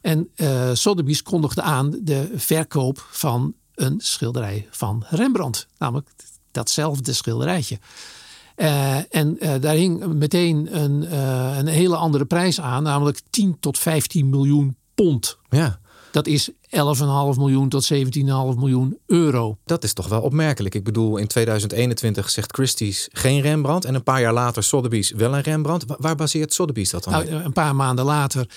En 0.00 0.28
uh, 0.36 0.70
Sotheby's 0.72 1.22
kondigde 1.22 1.62
aan 1.62 1.98
de 2.02 2.32
verkoop 2.34 3.06
van 3.10 3.54
een 3.74 3.94
schilderij 3.98 4.66
van 4.70 5.04
Rembrandt. 5.08 5.66
Namelijk 5.78 6.08
datzelfde 6.50 7.12
schilderijtje. 7.12 7.78
En 9.10 9.38
daar 9.60 9.74
hing 9.74 10.06
meteen 10.06 10.80
een, 10.82 11.16
een 11.58 11.66
hele 11.66 11.96
andere 11.96 12.24
prijs 12.24 12.60
aan, 12.60 12.82
namelijk 12.82 13.20
10 13.30 13.56
tot 13.60 13.78
15 13.78 14.30
miljoen 14.30 14.76
pond. 14.94 15.38
Ja. 15.48 15.78
Dat 16.16 16.26
is 16.26 16.50
11,5 16.50 16.56
miljoen 17.36 17.68
tot 17.68 17.92
17,5 17.94 17.98
miljoen 18.56 18.98
euro. 19.06 19.58
Dat 19.64 19.84
is 19.84 19.92
toch 19.92 20.08
wel 20.08 20.20
opmerkelijk. 20.20 20.74
Ik 20.74 20.84
bedoel, 20.84 21.16
in 21.16 21.26
2021 21.26 22.30
zegt 22.30 22.54
Christie's 22.54 23.08
geen 23.12 23.40
Rembrandt. 23.40 23.84
En 23.84 23.94
een 23.94 24.02
paar 24.02 24.20
jaar 24.20 24.32
later 24.32 24.62
Sotheby's 24.62 25.10
wel 25.10 25.34
een 25.34 25.40
Rembrandt. 25.40 25.84
Waar 25.98 26.14
baseert 26.14 26.54
Sotheby's 26.54 26.90
dat 26.90 27.04
dan 27.04 27.12
nou, 27.12 27.28
Een 27.28 27.52
paar 27.52 27.76
maanden 27.76 28.04
later 28.04 28.48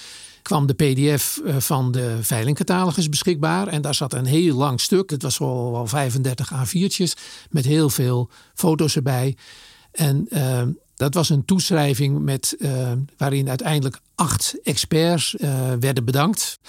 kwam 0.41 0.65
de 0.65 0.73
pdf 0.73 1.39
van 1.57 1.91
de 1.91 2.17
veilingcatalogus 2.21 3.09
beschikbaar. 3.09 3.67
En 3.67 3.81
daar 3.81 3.95
zat 3.95 4.13
een 4.13 4.25
heel 4.25 4.55
lang 4.55 4.81
stuk. 4.81 5.09
Het 5.09 5.21
was 5.21 5.37
wel, 5.37 5.71
wel 5.71 5.87
35 5.87 6.51
A4'tjes 6.53 7.21
met 7.49 7.65
heel 7.65 7.89
veel 7.89 8.29
foto's 8.53 8.95
erbij. 8.95 9.37
En 9.91 10.27
uh, 10.29 10.61
dat 10.99 11.13
was 11.13 11.29
een 11.29 11.45
toeschrijving 11.45 12.19
met, 12.19 12.55
uh, 12.57 12.91
waarin 13.17 13.49
uiteindelijk 13.49 13.99
acht 14.15 14.55
experts 14.63 15.35
uh, 15.37 15.73
werden 15.79 16.05
bedankt. 16.05 16.59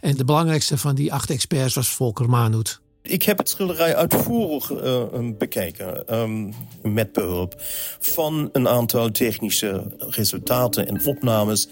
En 0.00 0.16
de 0.16 0.24
belangrijkste 0.24 0.78
van 0.78 0.94
die 0.94 1.12
acht 1.12 1.30
experts 1.30 1.74
was 1.74 1.88
Volker 1.88 2.30
Manhoet. 2.30 2.80
Ik 3.08 3.22
heb 3.22 3.38
het 3.38 3.48
schilderij 3.48 3.96
uitvoerig 3.96 4.70
uh, 4.70 5.02
bekeken 5.38 6.14
um, 6.20 6.52
met 6.82 7.12
behulp 7.12 7.54
van 7.98 8.48
een 8.52 8.68
aantal 8.68 9.10
technische 9.10 9.82
resultaten 9.98 10.88
en 10.88 11.06
opnames, 11.06 11.68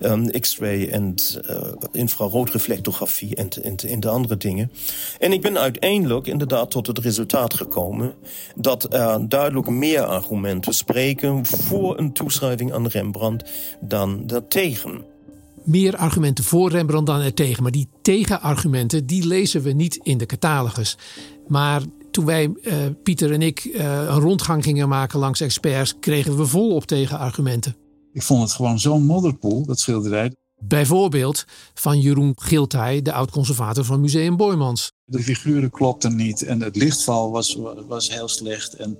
um, 0.00 0.30
X-ray 0.40 0.88
en 0.88 1.14
uh, 1.50 1.60
infraroodreflectografie 1.92 3.36
en, 3.36 3.48
en, 3.62 3.76
en, 3.76 4.00
de 4.00 4.08
andere 4.08 4.36
dingen. 4.36 4.72
En 5.18 5.32
ik 5.32 5.40
ben 5.40 5.58
uiteindelijk 5.58 6.26
inderdaad 6.26 6.70
tot 6.70 6.86
het 6.86 6.98
resultaat 6.98 7.54
gekomen 7.54 8.14
dat 8.54 8.94
er 8.94 9.28
duidelijk 9.28 9.68
meer 9.68 10.04
argumenten 10.04 10.74
spreken 10.74 11.46
voor 11.46 11.98
een 11.98 12.12
toeschrijving 12.12 12.72
aan 12.72 12.86
Rembrandt 12.86 13.50
dan 13.80 14.26
daartegen 14.26 15.16
meer 15.68 15.96
argumenten 15.96 16.44
voor 16.44 16.70
Rembrandt 16.70 17.06
dan 17.06 17.20
er 17.20 17.34
tegen. 17.34 17.62
Maar 17.62 17.72
die 17.72 17.88
tegenargumenten, 18.02 19.06
die 19.06 19.26
lezen 19.26 19.62
we 19.62 19.72
niet 19.72 20.00
in 20.02 20.18
de 20.18 20.26
catalogus. 20.26 20.96
Maar 21.48 21.82
toen 22.10 22.24
wij, 22.24 22.54
uh, 22.62 22.74
Pieter 23.02 23.32
en 23.32 23.42
ik, 23.42 23.64
uh, 23.64 23.82
een 23.84 24.20
rondgang 24.20 24.64
gingen 24.64 24.88
maken 24.88 25.18
langs 25.18 25.40
experts, 25.40 25.94
kregen 26.00 26.36
we 26.36 26.46
volop 26.46 26.84
tegenargumenten. 26.84 27.76
Ik 28.12 28.22
vond 28.22 28.42
het 28.42 28.52
gewoon 28.52 28.78
zo'n 28.78 29.06
modderpoel, 29.06 29.66
dat 29.66 29.78
schilderij. 29.78 30.34
Bijvoorbeeld 30.60 31.44
van 31.74 32.00
Jeroen 32.00 32.32
Giltij, 32.36 33.02
de 33.02 33.12
oud-conservator 33.12 33.84
van 33.84 34.00
Museum 34.00 34.36
Boymans. 34.36 34.92
De 35.04 35.22
figuren 35.22 35.70
klopten 35.70 36.16
niet 36.16 36.42
en 36.42 36.62
het 36.62 36.76
lichtval 36.76 37.30
was, 37.30 37.58
was 37.88 38.10
heel 38.10 38.28
slecht. 38.28 38.74
En 38.74 38.98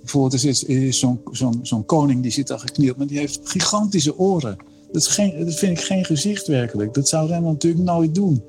bijvoorbeeld, 0.00 0.42
er 0.42 0.48
is 0.68 0.98
zo'n 0.98 1.20
zo'n 1.30 1.58
zo'n 1.62 1.84
koning 1.84 2.22
die 2.22 2.30
zit 2.30 2.46
daar 2.46 2.58
geknield, 2.58 2.96
maar 2.96 3.06
die 3.06 3.18
heeft 3.18 3.40
gigantische 3.44 4.18
oren. 4.18 4.56
Dat, 4.92 5.06
geen, 5.06 5.44
dat 5.44 5.54
vind 5.54 5.78
ik 5.78 5.84
geen 5.84 6.04
gezicht 6.04 6.46
werkelijk. 6.46 6.94
Dat 6.94 7.08
zou 7.08 7.28
Rembrandt 7.28 7.62
natuurlijk 7.62 7.90
nooit 7.90 8.14
doen. 8.14 8.42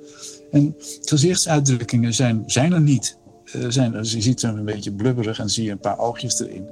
En 0.52 0.76
gezichtsuitdrukkingen 1.02 2.14
zijn, 2.14 2.44
zijn 2.46 2.74
er 2.74 2.82
niet. 2.82 3.18
Uh, 3.56 3.66
zijn, 3.70 3.94
je 3.94 4.22
ziet 4.22 4.42
hem 4.42 4.58
een 4.58 4.66
beetje 4.66 4.92
blubberig 4.92 5.40
en 5.40 5.50
zie 5.50 5.64
je 5.64 5.72
een 5.72 5.80
paar 5.80 6.00
oogjes 6.00 6.40
erin. 6.40 6.68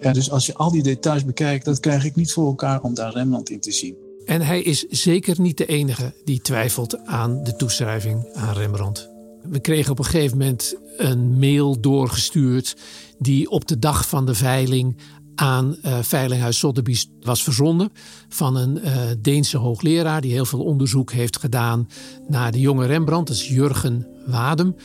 Ja, 0.00 0.12
dus 0.12 0.30
als 0.30 0.46
je 0.46 0.54
al 0.54 0.70
die 0.70 0.82
details 0.82 1.24
bekijkt, 1.24 1.64
dat 1.64 1.80
krijg 1.80 2.04
ik 2.04 2.16
niet 2.16 2.32
voor 2.32 2.46
elkaar 2.46 2.82
om 2.82 2.94
daar 2.94 3.12
Rembrandt 3.12 3.50
in 3.50 3.60
te 3.60 3.72
zien. 3.72 3.96
En 4.24 4.40
hij 4.40 4.62
is 4.62 4.82
zeker 4.88 5.40
niet 5.40 5.56
de 5.56 5.66
enige 5.66 6.12
die 6.24 6.40
twijfelt 6.40 6.98
aan 7.04 7.44
de 7.44 7.56
toeschrijving 7.56 8.28
aan 8.32 8.54
Rembrandt. 8.54 9.10
We 9.42 9.60
kregen 9.60 9.92
op 9.92 9.98
een 9.98 10.04
gegeven 10.04 10.38
moment 10.38 10.74
een 10.96 11.38
mail 11.38 11.80
doorgestuurd 11.80 12.76
die 13.18 13.50
op 13.50 13.68
de 13.68 13.78
dag 13.78 14.08
van 14.08 14.26
de 14.26 14.34
veiling 14.34 14.96
aan 15.34 15.76
uh, 15.84 15.98
Veilinghuis 16.02 16.58
Sotheby's 16.58 17.08
was 17.20 17.42
verzonden 17.42 17.90
van 18.28 18.56
een 18.56 18.78
uh, 18.84 18.92
Deense 19.18 19.56
hoogleraar 19.56 20.20
die 20.20 20.32
heel 20.32 20.44
veel 20.44 20.64
onderzoek 20.64 21.12
heeft 21.12 21.38
gedaan 21.38 21.88
naar 22.28 22.52
de 22.52 22.60
jonge 22.60 22.86
Rembrandt, 22.86 23.28
dat 23.28 23.36
is 23.36 23.48
Jurgen 23.48 24.06
Wadem. 24.26 24.76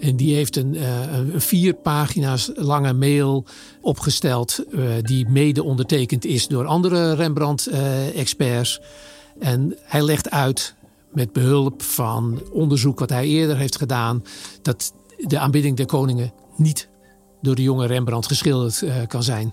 En 0.00 0.16
die 0.16 0.34
heeft 0.34 0.56
een, 0.56 0.74
uh, 0.74 1.18
een 1.18 1.40
vier 1.40 1.74
pagina's 1.74 2.50
lange 2.54 2.92
mail 2.92 3.46
opgesteld 3.80 4.64
die 5.02 5.28
mede 5.28 5.62
ondertekend 5.62 6.24
is 6.24 6.46
door 6.46 6.66
andere 6.66 7.14
Rembrandt-experts. 7.14 8.80
en 9.38 9.76
hij 9.82 10.02
legt 10.02 10.30
uit 10.30 10.74
met 11.12 11.32
behulp 11.32 11.82
van 11.82 12.42
onderzoek 12.52 12.98
wat 12.98 13.10
hij 13.10 13.26
eerder 13.26 13.56
heeft 13.56 13.76
gedaan 13.76 14.22
dat 14.62 14.92
de 15.16 15.38
aanbidding 15.38 15.76
der 15.76 15.86
koningen 15.86 16.32
niet 16.56 16.88
door 17.42 17.54
de 17.54 17.62
jonge 17.62 17.86
Rembrandt 17.86 18.26
geschilderd 18.26 18.84
kan 19.06 19.22
zijn. 19.22 19.52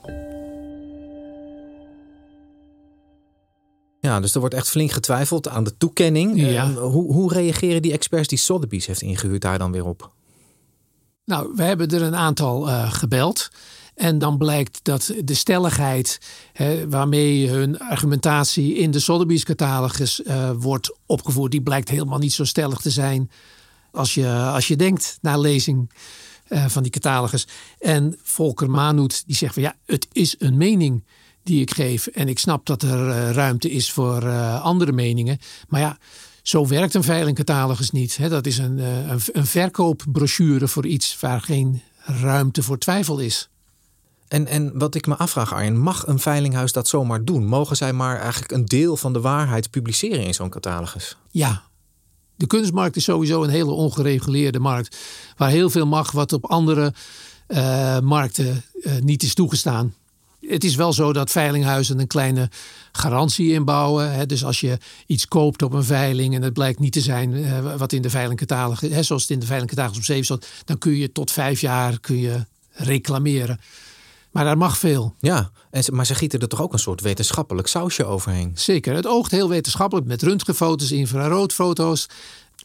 Ja, 4.05 4.19
dus 4.19 4.33
er 4.33 4.39
wordt 4.39 4.55
echt 4.55 4.69
flink 4.69 4.91
getwijfeld 4.91 5.47
aan 5.47 5.63
de 5.63 5.77
toekenning. 5.77 6.39
Ja. 6.39 6.69
Uh, 6.69 6.77
hoe, 6.77 7.13
hoe 7.13 7.33
reageren 7.33 7.81
die 7.81 7.91
experts 7.91 8.27
die 8.27 8.37
Sotheby's 8.37 8.85
heeft 8.85 9.01
ingehuurd 9.01 9.41
daar 9.41 9.57
dan 9.57 9.71
weer 9.71 9.85
op? 9.85 10.11
Nou, 11.25 11.51
we 11.55 11.63
hebben 11.63 11.89
er 11.89 12.01
een 12.01 12.15
aantal 12.15 12.69
uh, 12.69 12.91
gebeld. 12.91 13.49
En 13.95 14.19
dan 14.19 14.37
blijkt 14.37 14.79
dat 14.83 15.13
de 15.23 15.33
stelligheid 15.33 16.19
hè, 16.53 16.89
waarmee 16.89 17.49
hun 17.49 17.79
argumentatie 17.79 18.75
in 18.75 18.91
de 18.91 18.99
Sotheby's 18.99 19.43
catalogus 19.43 20.19
uh, 20.19 20.51
wordt 20.57 20.97
opgevoerd, 21.05 21.51
die 21.51 21.61
blijkt 21.61 21.89
helemaal 21.89 22.19
niet 22.19 22.33
zo 22.33 22.43
stellig 22.43 22.81
te 22.81 22.89
zijn 22.89 23.31
als 23.91 24.13
je, 24.13 24.27
als 24.27 24.67
je 24.67 24.75
denkt 24.75 25.17
na 25.21 25.37
lezing 25.37 25.91
van 26.47 26.83
die 26.83 26.91
catalogus. 26.91 27.47
En 27.79 28.17
Volker 28.21 28.69
Manhoet 28.69 29.23
die 29.25 29.35
zegt 29.35 29.53
van 29.53 29.63
ja, 29.63 29.75
het 29.85 30.07
is 30.11 30.35
een 30.39 30.57
mening 30.57 31.03
die 31.45 31.61
ik 31.61 31.73
geef. 31.73 32.07
En 32.07 32.27
ik 32.27 32.39
snap 32.39 32.65
dat 32.65 32.81
er 32.81 33.07
uh, 33.07 33.31
ruimte 33.31 33.71
is 33.71 33.91
voor 33.91 34.23
uh, 34.23 34.63
andere 34.63 34.91
meningen. 34.91 35.37
Maar 35.67 35.81
ja, 35.81 35.97
zo 36.41 36.67
werkt 36.67 36.93
een 36.93 37.03
veilingcatalogus 37.03 37.91
niet. 37.91 38.17
Hè? 38.17 38.29
Dat 38.29 38.45
is 38.45 38.57
een, 38.57 38.77
uh, 38.77 39.07
een, 39.09 39.19
een 39.31 39.45
verkoopbrochure 39.45 40.67
voor 40.67 40.85
iets 40.85 41.19
waar 41.19 41.41
geen 41.41 41.81
ruimte 42.05 42.63
voor 42.63 42.77
twijfel 42.77 43.19
is. 43.19 43.49
En, 44.27 44.47
en 44.47 44.77
wat 44.77 44.95
ik 44.95 45.07
me 45.07 45.15
afvraag, 45.15 45.53
Arjen, 45.53 45.77
mag 45.77 46.07
een 46.07 46.19
veilinghuis 46.19 46.71
dat 46.71 46.87
zomaar 46.87 47.23
doen? 47.23 47.45
Mogen 47.45 47.75
zij 47.75 47.93
maar 47.93 48.19
eigenlijk 48.19 48.51
een 48.51 48.65
deel 48.65 48.97
van 48.97 49.13
de 49.13 49.21
waarheid 49.21 49.69
publiceren 49.69 50.25
in 50.25 50.33
zo'n 50.33 50.49
catalogus? 50.49 51.17
Ja. 51.31 51.63
De 52.35 52.47
kunstmarkt 52.47 52.95
is 52.95 53.03
sowieso 53.03 53.43
een 53.43 53.49
hele 53.49 53.71
ongereguleerde 53.71 54.59
markt. 54.59 54.97
Waar 55.37 55.49
heel 55.49 55.69
veel 55.69 55.85
mag 55.87 56.11
wat 56.11 56.33
op 56.33 56.45
andere 56.45 56.93
markten 58.01 58.63
niet 58.99 59.23
is 59.23 59.33
toegestaan. 59.33 59.93
Het 60.47 60.63
is 60.63 60.75
wel 60.75 60.93
zo 60.93 61.13
dat 61.13 61.31
veilinghuizen 61.31 61.99
een 61.99 62.07
kleine 62.07 62.49
garantie 62.91 63.51
inbouwen. 63.51 64.11
Hè. 64.11 64.25
Dus 64.25 64.45
als 64.45 64.59
je 64.59 64.77
iets 65.05 65.27
koopt 65.27 65.61
op 65.61 65.73
een 65.73 65.83
veiling 65.83 66.35
en 66.35 66.41
het 66.41 66.53
blijkt 66.53 66.79
niet 66.79 66.93
te 66.93 67.01
zijn 67.01 67.33
uh, 67.33 67.75
wat 67.75 67.91
in 67.91 68.01
de 68.01 68.09
veilingcatalogus, 68.09 69.07
zoals 69.07 69.21
het 69.21 69.31
in 69.31 69.39
de 69.39 69.45
veilingcatalogus 69.45 69.97
op 69.97 70.03
7 70.03 70.25
staat, 70.25 70.47
dan 70.65 70.77
kun 70.77 70.95
je 70.95 71.11
tot 71.11 71.31
vijf 71.31 71.61
jaar 71.61 71.99
kun 71.99 72.17
je 72.17 72.45
reclameren. 72.71 73.59
Maar 74.31 74.43
daar 74.43 74.57
mag 74.57 74.77
veel. 74.77 75.15
Ja, 75.19 75.51
en 75.71 75.83
maar 75.95 76.05
ze 76.05 76.15
gieten 76.15 76.39
er 76.39 76.47
toch 76.47 76.61
ook 76.61 76.73
een 76.73 76.79
soort 76.79 77.01
wetenschappelijk 77.01 77.67
sausje 77.67 78.05
overheen? 78.05 78.51
Zeker. 78.55 78.95
Het 78.95 79.07
oogt 79.07 79.31
heel 79.31 79.49
wetenschappelijk 79.49 80.07
met 80.07 80.21
röntgenfoto's, 80.21 80.91
infraroodfoto's. 80.91 82.09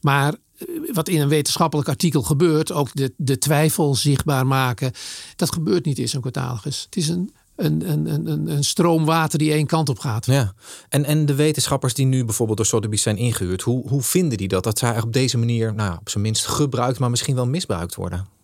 Maar 0.01 0.35
eh, 0.57 0.67
wat 0.93 1.09
in 1.09 1.21
een 1.21 1.29
wetenschappelijk 1.29 1.89
artikel 1.89 2.23
gebeurt, 2.23 2.73
ook 2.73 2.89
de, 2.93 3.13
de 3.17 3.39
twijfel 3.39 3.95
zichtbaar 3.95 4.47
maken, 4.47 4.93
dat 5.37 5.53
gebeurt 5.53 5.85
niet 5.85 5.99
in 5.99 6.09
zo'n 6.09 6.21
catalogus. 6.21 6.83
Het 6.85 6.97
is 6.97 7.09
een, 7.09 7.31
een, 7.65 7.91
een, 7.91 8.31
een, 8.31 8.49
een 8.49 8.65
stroom 8.65 9.05
water 9.05 9.39
die 9.39 9.53
één 9.53 9.67
kant 9.67 9.89
op 9.89 9.99
gaat. 9.99 10.27
Ja, 10.27 10.55
en, 10.89 11.05
en 11.05 11.27
de 11.27 11.35
wetenschappers 11.35 11.95
die 11.95 12.07
nu 12.07 12.25
bijvoorbeeld 12.25 12.57
door 12.57 12.67
Sotheby's 12.67 13.03
zijn 13.03 13.17
ingehuurd, 13.17 13.63
hoe, 13.63 13.89
hoe 13.89 14.03
vinden 14.03 14.39
die 14.39 14.49
dat? 14.49 14.65
Dat 14.65 14.79
zij 14.79 15.03
op 15.03 15.13
deze 15.13 15.39
manier, 15.39 15.75
nou, 15.75 15.99
op 15.99 16.09
zijn 16.09 16.23
minst 16.23 16.47
gebruikt, 16.47 16.99
maar 16.99 17.11
misschien 17.11 17.35
wel 17.35 17.47
misbruikt 17.47 17.95
worden? 17.95 18.39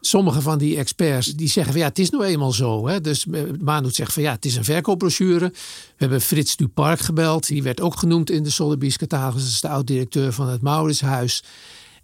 sommige 0.00 0.40
van 0.40 0.58
die 0.58 0.76
experts 0.76 1.26
die 1.26 1.48
zeggen 1.48 1.72
van 1.72 1.82
ja, 1.82 1.88
het 1.88 1.98
is 1.98 2.10
nou 2.10 2.24
eenmaal 2.24 2.52
zo. 2.52 2.88
Hè? 2.88 3.00
Dus 3.00 3.26
Manoet 3.60 3.94
zegt 3.94 4.12
van 4.12 4.22
ja, 4.22 4.32
het 4.32 4.44
is 4.44 4.56
een 4.56 4.64
verkoopbrochure. 4.64 5.48
We 5.48 5.94
hebben 5.96 6.20
Frits 6.20 6.56
Dupark 6.56 7.00
gebeld. 7.00 7.46
Die 7.46 7.62
werd 7.62 7.80
ook 7.80 7.98
genoemd 7.98 8.30
in 8.30 8.42
de 8.42 8.50
Sotheby's 8.50 8.96
catalogus. 8.96 9.42
Dat 9.42 9.50
is 9.50 9.60
de 9.60 9.68
oud-directeur 9.68 10.32
van 10.32 10.48
het 10.48 10.62
Mauritshuis. 10.62 11.42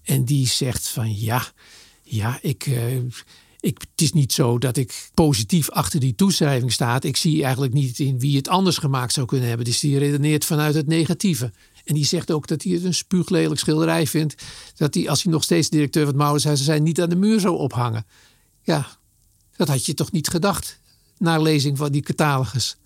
En 0.03 0.25
die 0.25 0.47
zegt 0.47 0.89
van 0.89 1.21
ja, 1.21 1.43
ja, 2.03 2.39
ik... 2.43 2.67
Uh, 2.67 2.77
ik, 3.65 3.79
het 3.91 4.01
is 4.01 4.13
niet 4.13 4.33
zo 4.33 4.59
dat 4.59 4.77
ik 4.77 5.09
positief 5.15 5.71
achter 5.71 6.01
die 6.01 6.15
toeschrijving 6.15 6.73
staat. 6.73 7.05
Ik 7.05 7.17
zie 7.17 7.43
eigenlijk 7.43 7.73
niet 7.73 7.99
in 7.99 8.19
wie 8.19 8.37
het 8.37 8.49
anders 8.49 8.79
gemaakt 8.79 9.13
zou 9.13 9.27
kunnen 9.27 9.49
hebben. 9.49 9.67
Dus 9.67 9.81
die 9.81 9.99
redeneert 9.99 10.45
vanuit 10.45 10.75
het 10.75 10.87
negatieve. 10.87 11.53
En 11.85 11.95
die 11.95 12.05
zegt 12.05 12.31
ook 12.31 12.47
dat 12.47 12.63
hij 12.63 12.73
het 12.73 12.85
een 12.85 12.95
spuuglelijk 12.95 13.61
schilderij 13.61 14.07
vindt. 14.07 14.43
Dat 14.77 14.95
hij, 14.95 15.09
als 15.09 15.23
hij 15.23 15.33
nog 15.33 15.43
steeds 15.43 15.69
directeur 15.69 16.05
van 16.05 16.13
het 16.13 16.23
Mauritshuis 16.23 16.65
zijn, 16.65 16.83
niet 16.83 17.01
aan 17.01 17.09
de 17.09 17.17
muur 17.17 17.41
zou 17.41 17.57
ophangen. 17.57 18.07
Ja, 18.63 18.87
dat 19.57 19.69
had 19.69 19.87
je 19.87 19.95
toch 19.95 20.13
niet 20.13 20.29
gedacht 20.29 20.81
na 21.19 21.39
lezing 21.39 21.79
van 21.79 21.93
die 21.93 22.03
catalogus. 22.03 22.77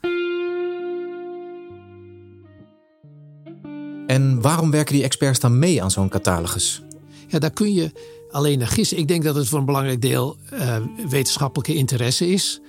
En 4.06 4.40
waarom 4.40 4.70
werken 4.70 4.94
die 4.94 5.04
experts 5.04 5.40
dan 5.40 5.58
mee 5.58 5.82
aan 5.82 5.90
zo'n 5.90 6.08
catalogus? 6.08 6.82
Ja, 7.28 7.38
daar 7.38 7.50
kun 7.50 7.74
je 7.74 7.92
alleen 8.30 8.58
naar 8.58 8.68
gissen. 8.68 8.98
Ik 8.98 9.08
denk 9.08 9.22
dat 9.24 9.34
het 9.34 9.48
voor 9.48 9.58
een 9.58 9.64
belangrijk 9.64 10.02
deel 10.02 10.36
uh, 10.52 10.76
wetenschappelijke 11.08 11.74
interesse 11.74 12.28
is 12.30 12.60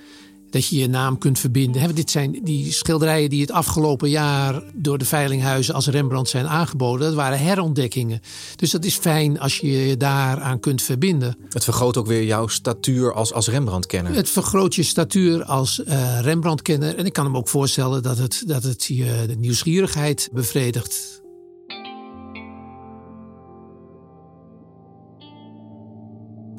dat 0.49 0.67
je 0.67 0.77
je 0.77 0.87
naam 0.87 1.17
kunt 1.17 1.39
verbinden. 1.39 1.95
Dit 1.95 2.11
zijn 2.11 2.39
die 2.43 2.71
schilderijen 2.71 3.29
die 3.29 3.41
het 3.41 3.51
afgelopen 3.51 4.09
jaar 4.09 4.63
door 4.73 4.97
de 4.97 5.05
veilinghuizen 5.05 5.73
als 5.73 5.87
Rembrandt 5.87 6.29
zijn 6.29 6.47
aangeboden. 6.47 7.07
Dat 7.07 7.15
waren 7.15 7.39
herontdekkingen. 7.39 8.21
Dus 8.55 8.71
dat 8.71 8.85
is 8.85 8.95
fijn 8.95 9.39
als 9.39 9.57
je 9.57 9.87
je 9.87 9.97
daaraan 9.97 10.59
kunt 10.59 10.81
verbinden. 10.81 11.37
Het 11.49 11.63
vergroot 11.63 11.97
ook 11.97 12.07
weer 12.07 12.23
jouw 12.23 12.47
statuur 12.47 13.13
als, 13.13 13.33
als 13.33 13.47
Rembrandt-kenner. 13.47 14.13
Het 14.13 14.29
vergroot 14.29 14.75
je 14.75 14.83
statuur 14.83 15.43
als 15.43 15.81
uh, 15.87 16.19
Rembrandt-kenner. 16.21 16.95
En 16.95 17.05
ik 17.05 17.13
kan 17.13 17.25
hem 17.25 17.37
ook 17.37 17.47
voorstellen 17.47 18.03
dat 18.03 18.17
het, 18.17 18.43
dat 18.45 18.63
het 18.63 18.85
je 18.85 19.23
de 19.27 19.35
nieuwsgierigheid 19.35 20.29
bevredigt. 20.31 21.21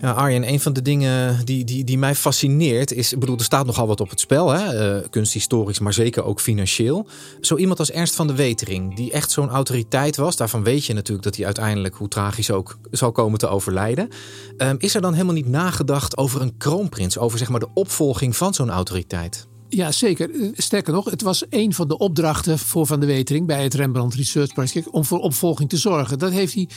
Ja, 0.01 0.11
Arjen, 0.11 0.49
een 0.49 0.61
van 0.61 0.73
de 0.73 0.83
dingen 0.83 1.45
die, 1.45 1.65
die, 1.65 1.85
die 1.85 1.99
mij 1.99 2.15
fascineert 2.15 2.93
is, 2.93 3.13
ik 3.13 3.19
bedoel, 3.19 3.37
er 3.37 3.45
staat 3.45 3.67
nogal 3.67 3.87
wat 3.87 4.01
op 4.01 4.11
het 4.11 4.21
spel, 4.21 4.51
hè? 4.51 4.97
Uh, 4.99 5.09
kunsthistorisch, 5.11 5.79
maar 5.79 5.93
zeker 5.93 6.25
ook 6.25 6.41
financieel. 6.41 7.09
Zo 7.41 7.57
iemand 7.57 7.79
als 7.79 7.91
Ernst 7.91 8.15
van 8.15 8.27
de 8.27 8.35
Wetering, 8.35 8.97
die 8.97 9.13
echt 9.13 9.31
zo'n 9.31 9.49
autoriteit 9.49 10.17
was, 10.17 10.37
daarvan 10.37 10.63
weet 10.63 10.85
je 10.85 10.93
natuurlijk 10.93 11.25
dat 11.25 11.37
hij 11.37 11.45
uiteindelijk, 11.45 11.95
hoe 11.95 12.09
tragisch 12.09 12.51
ook, 12.51 12.79
zal 12.91 13.13
komen 13.13 13.39
te 13.39 13.49
overlijden. 13.49 14.09
Um, 14.57 14.77
is 14.79 14.95
er 14.95 15.01
dan 15.01 15.13
helemaal 15.13 15.35
niet 15.35 15.49
nagedacht 15.49 16.17
over 16.17 16.41
een 16.41 16.57
kroonprins, 16.57 17.19
over 17.19 17.39
zeg 17.39 17.49
maar 17.49 17.61
de 17.61 17.71
opvolging 17.75 18.37
van 18.37 18.55
zo'n 18.55 18.71
autoriteit? 18.71 19.49
Ja, 19.69 19.93
zeker. 19.93 20.31
Sterker 20.53 20.93
nog, 20.93 21.11
het 21.11 21.23
was 21.23 21.45
een 21.51 21.75
van 21.75 21.89
de 21.89 21.99
opdrachten 21.99 22.59
voor 22.59 22.87
Van 22.87 23.01
de 23.01 23.07
Wetering 23.07 23.47
bij 23.47 23.63
het 23.63 23.75
Rembrandt 23.75 24.15
Research 24.15 24.53
Project 24.53 24.91
om 24.91 25.05
voor 25.05 25.19
opvolging 25.19 25.69
te 25.69 25.77
zorgen. 25.77 26.19
Dat 26.19 26.33
heeft 26.33 26.55
hij 26.55 26.69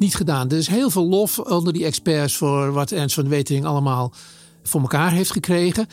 niet 0.00 0.14
gedaan. 0.14 0.50
Er 0.50 0.56
is 0.56 0.66
heel 0.66 0.90
veel 0.90 1.08
lof 1.08 1.38
onder 1.38 1.72
die 1.72 1.84
experts 1.84 2.36
voor 2.36 2.72
wat 2.72 2.90
Ernst 2.90 3.14
van 3.14 3.24
de 3.24 3.30
Wetering 3.30 3.64
allemaal 3.64 4.12
voor 4.62 4.80
elkaar 4.80 5.12
heeft 5.12 5.30
gekregen. 5.30 5.86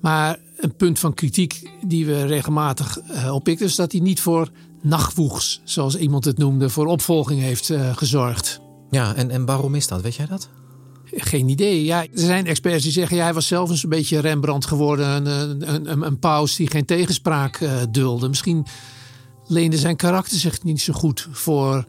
Maar 0.00 0.38
een 0.56 0.76
punt 0.76 0.98
van 0.98 1.14
kritiek 1.14 1.70
die 1.86 2.06
we 2.06 2.26
regelmatig 2.26 2.98
uh, 3.10 3.34
oppikken 3.34 3.66
is 3.66 3.74
dat 3.74 3.92
hij 3.92 4.00
niet 4.00 4.20
voor 4.20 4.50
nachtwoegs, 4.82 5.60
zoals 5.64 5.96
iemand 5.96 6.24
het 6.24 6.38
noemde, 6.38 6.68
voor 6.68 6.86
opvolging 6.86 7.40
heeft 7.40 7.68
uh, 7.68 7.96
gezorgd. 7.96 8.60
Ja, 8.90 9.14
en, 9.14 9.30
en 9.30 9.44
waarom 9.44 9.74
is 9.74 9.88
dat? 9.88 10.00
Weet 10.00 10.14
jij 10.14 10.26
dat? 10.26 10.48
Geen 11.04 11.48
idee. 11.48 11.84
Ja, 11.84 12.02
er 12.02 12.08
zijn 12.12 12.46
experts 12.46 12.82
die 12.82 12.92
zeggen, 12.92 13.16
ja, 13.16 13.22
hij 13.22 13.34
was 13.34 13.46
zelf 13.46 13.70
eens 13.70 13.82
een 13.82 13.88
beetje 13.88 14.18
Rembrandt 14.18 14.66
geworden. 14.66 15.06
Een, 15.06 15.50
een, 15.50 15.90
een, 15.90 16.06
een 16.06 16.18
paus 16.18 16.56
die 16.56 16.70
geen 16.70 16.84
tegenspraak 16.84 17.60
uh, 17.60 17.72
dulde. 17.90 18.28
Misschien 18.28 18.66
leende 19.46 19.78
zijn 19.78 19.96
karakter 19.96 20.38
zich 20.38 20.62
niet 20.62 20.80
zo 20.80 20.92
goed 20.92 21.28
voor 21.30 21.84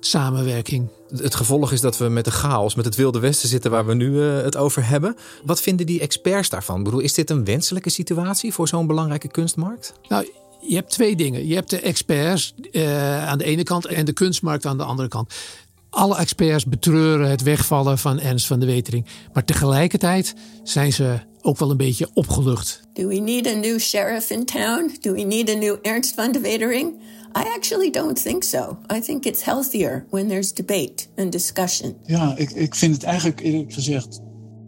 samenwerking. 0.00 0.88
Het 1.16 1.34
gevolg 1.34 1.72
is 1.72 1.80
dat 1.80 1.98
we 1.98 2.08
met 2.08 2.24
de 2.24 2.30
chaos, 2.30 2.74
met 2.74 2.84
het 2.84 2.94
Wilde 2.94 3.18
Westen 3.18 3.48
zitten 3.48 3.70
waar 3.70 3.86
we 3.86 3.94
nu 3.94 4.10
uh, 4.10 4.42
het 4.42 4.56
over 4.56 4.88
hebben. 4.88 5.16
Wat 5.44 5.60
vinden 5.60 5.86
die 5.86 6.00
experts 6.00 6.48
daarvan? 6.48 6.78
Ik 6.78 6.84
bedoel, 6.84 7.00
is 7.00 7.14
dit 7.14 7.30
een 7.30 7.44
wenselijke 7.44 7.90
situatie 7.90 8.52
voor 8.52 8.68
zo'n 8.68 8.86
belangrijke 8.86 9.28
kunstmarkt? 9.28 9.92
Nou, 10.08 10.28
je 10.60 10.74
hebt 10.74 10.90
twee 10.90 11.16
dingen. 11.16 11.46
Je 11.46 11.54
hebt 11.54 11.70
de 11.70 11.80
experts 11.80 12.54
uh, 12.72 13.28
aan 13.28 13.38
de 13.38 13.44
ene 13.44 13.62
kant 13.62 13.86
en 13.86 14.04
de 14.04 14.12
kunstmarkt 14.12 14.66
aan 14.66 14.78
de 14.78 14.84
andere 14.84 15.08
kant. 15.08 15.34
Alle 15.90 16.16
experts 16.16 16.64
betreuren 16.64 17.30
het 17.30 17.42
wegvallen 17.42 17.98
van 17.98 18.20
Ernst 18.20 18.46
van 18.46 18.60
de 18.60 18.66
Wetering. 18.66 19.06
Maar 19.32 19.44
tegelijkertijd 19.44 20.34
zijn 20.62 20.92
ze 20.92 21.18
ook 21.42 21.58
wel 21.58 21.70
een 21.70 21.76
beetje 21.76 22.08
opgelucht. 22.14 22.80
Do 22.92 23.06
we 23.06 23.14
need 23.14 23.46
a 23.46 23.54
new 23.54 23.78
sheriff 23.78 24.30
in 24.30 24.44
town? 24.44 24.96
Do 25.00 25.12
we 25.12 25.22
need 25.22 25.50
a 25.50 25.54
new 25.54 25.76
Ernst 25.82 26.14
van 26.14 26.32
de 26.32 26.40
Wetering? 26.40 26.94
I 27.36 27.42
actually 27.56 27.90
don't 27.90 28.22
think 28.22 28.42
so. 28.42 28.78
I 28.92 29.00
think 29.00 29.24
it's 29.24 29.42
healthier 29.42 30.06
when 30.10 30.28
there's 30.28 30.52
debate 30.52 31.06
and 31.16 31.32
discussion. 31.32 31.96
Ja, 32.04 32.36
ik, 32.36 32.50
ik 32.50 32.74
vind 32.74 32.94
het 32.94 33.02
eigenlijk 33.02 33.40
eerlijk 33.40 33.72
gezegd 33.72 34.20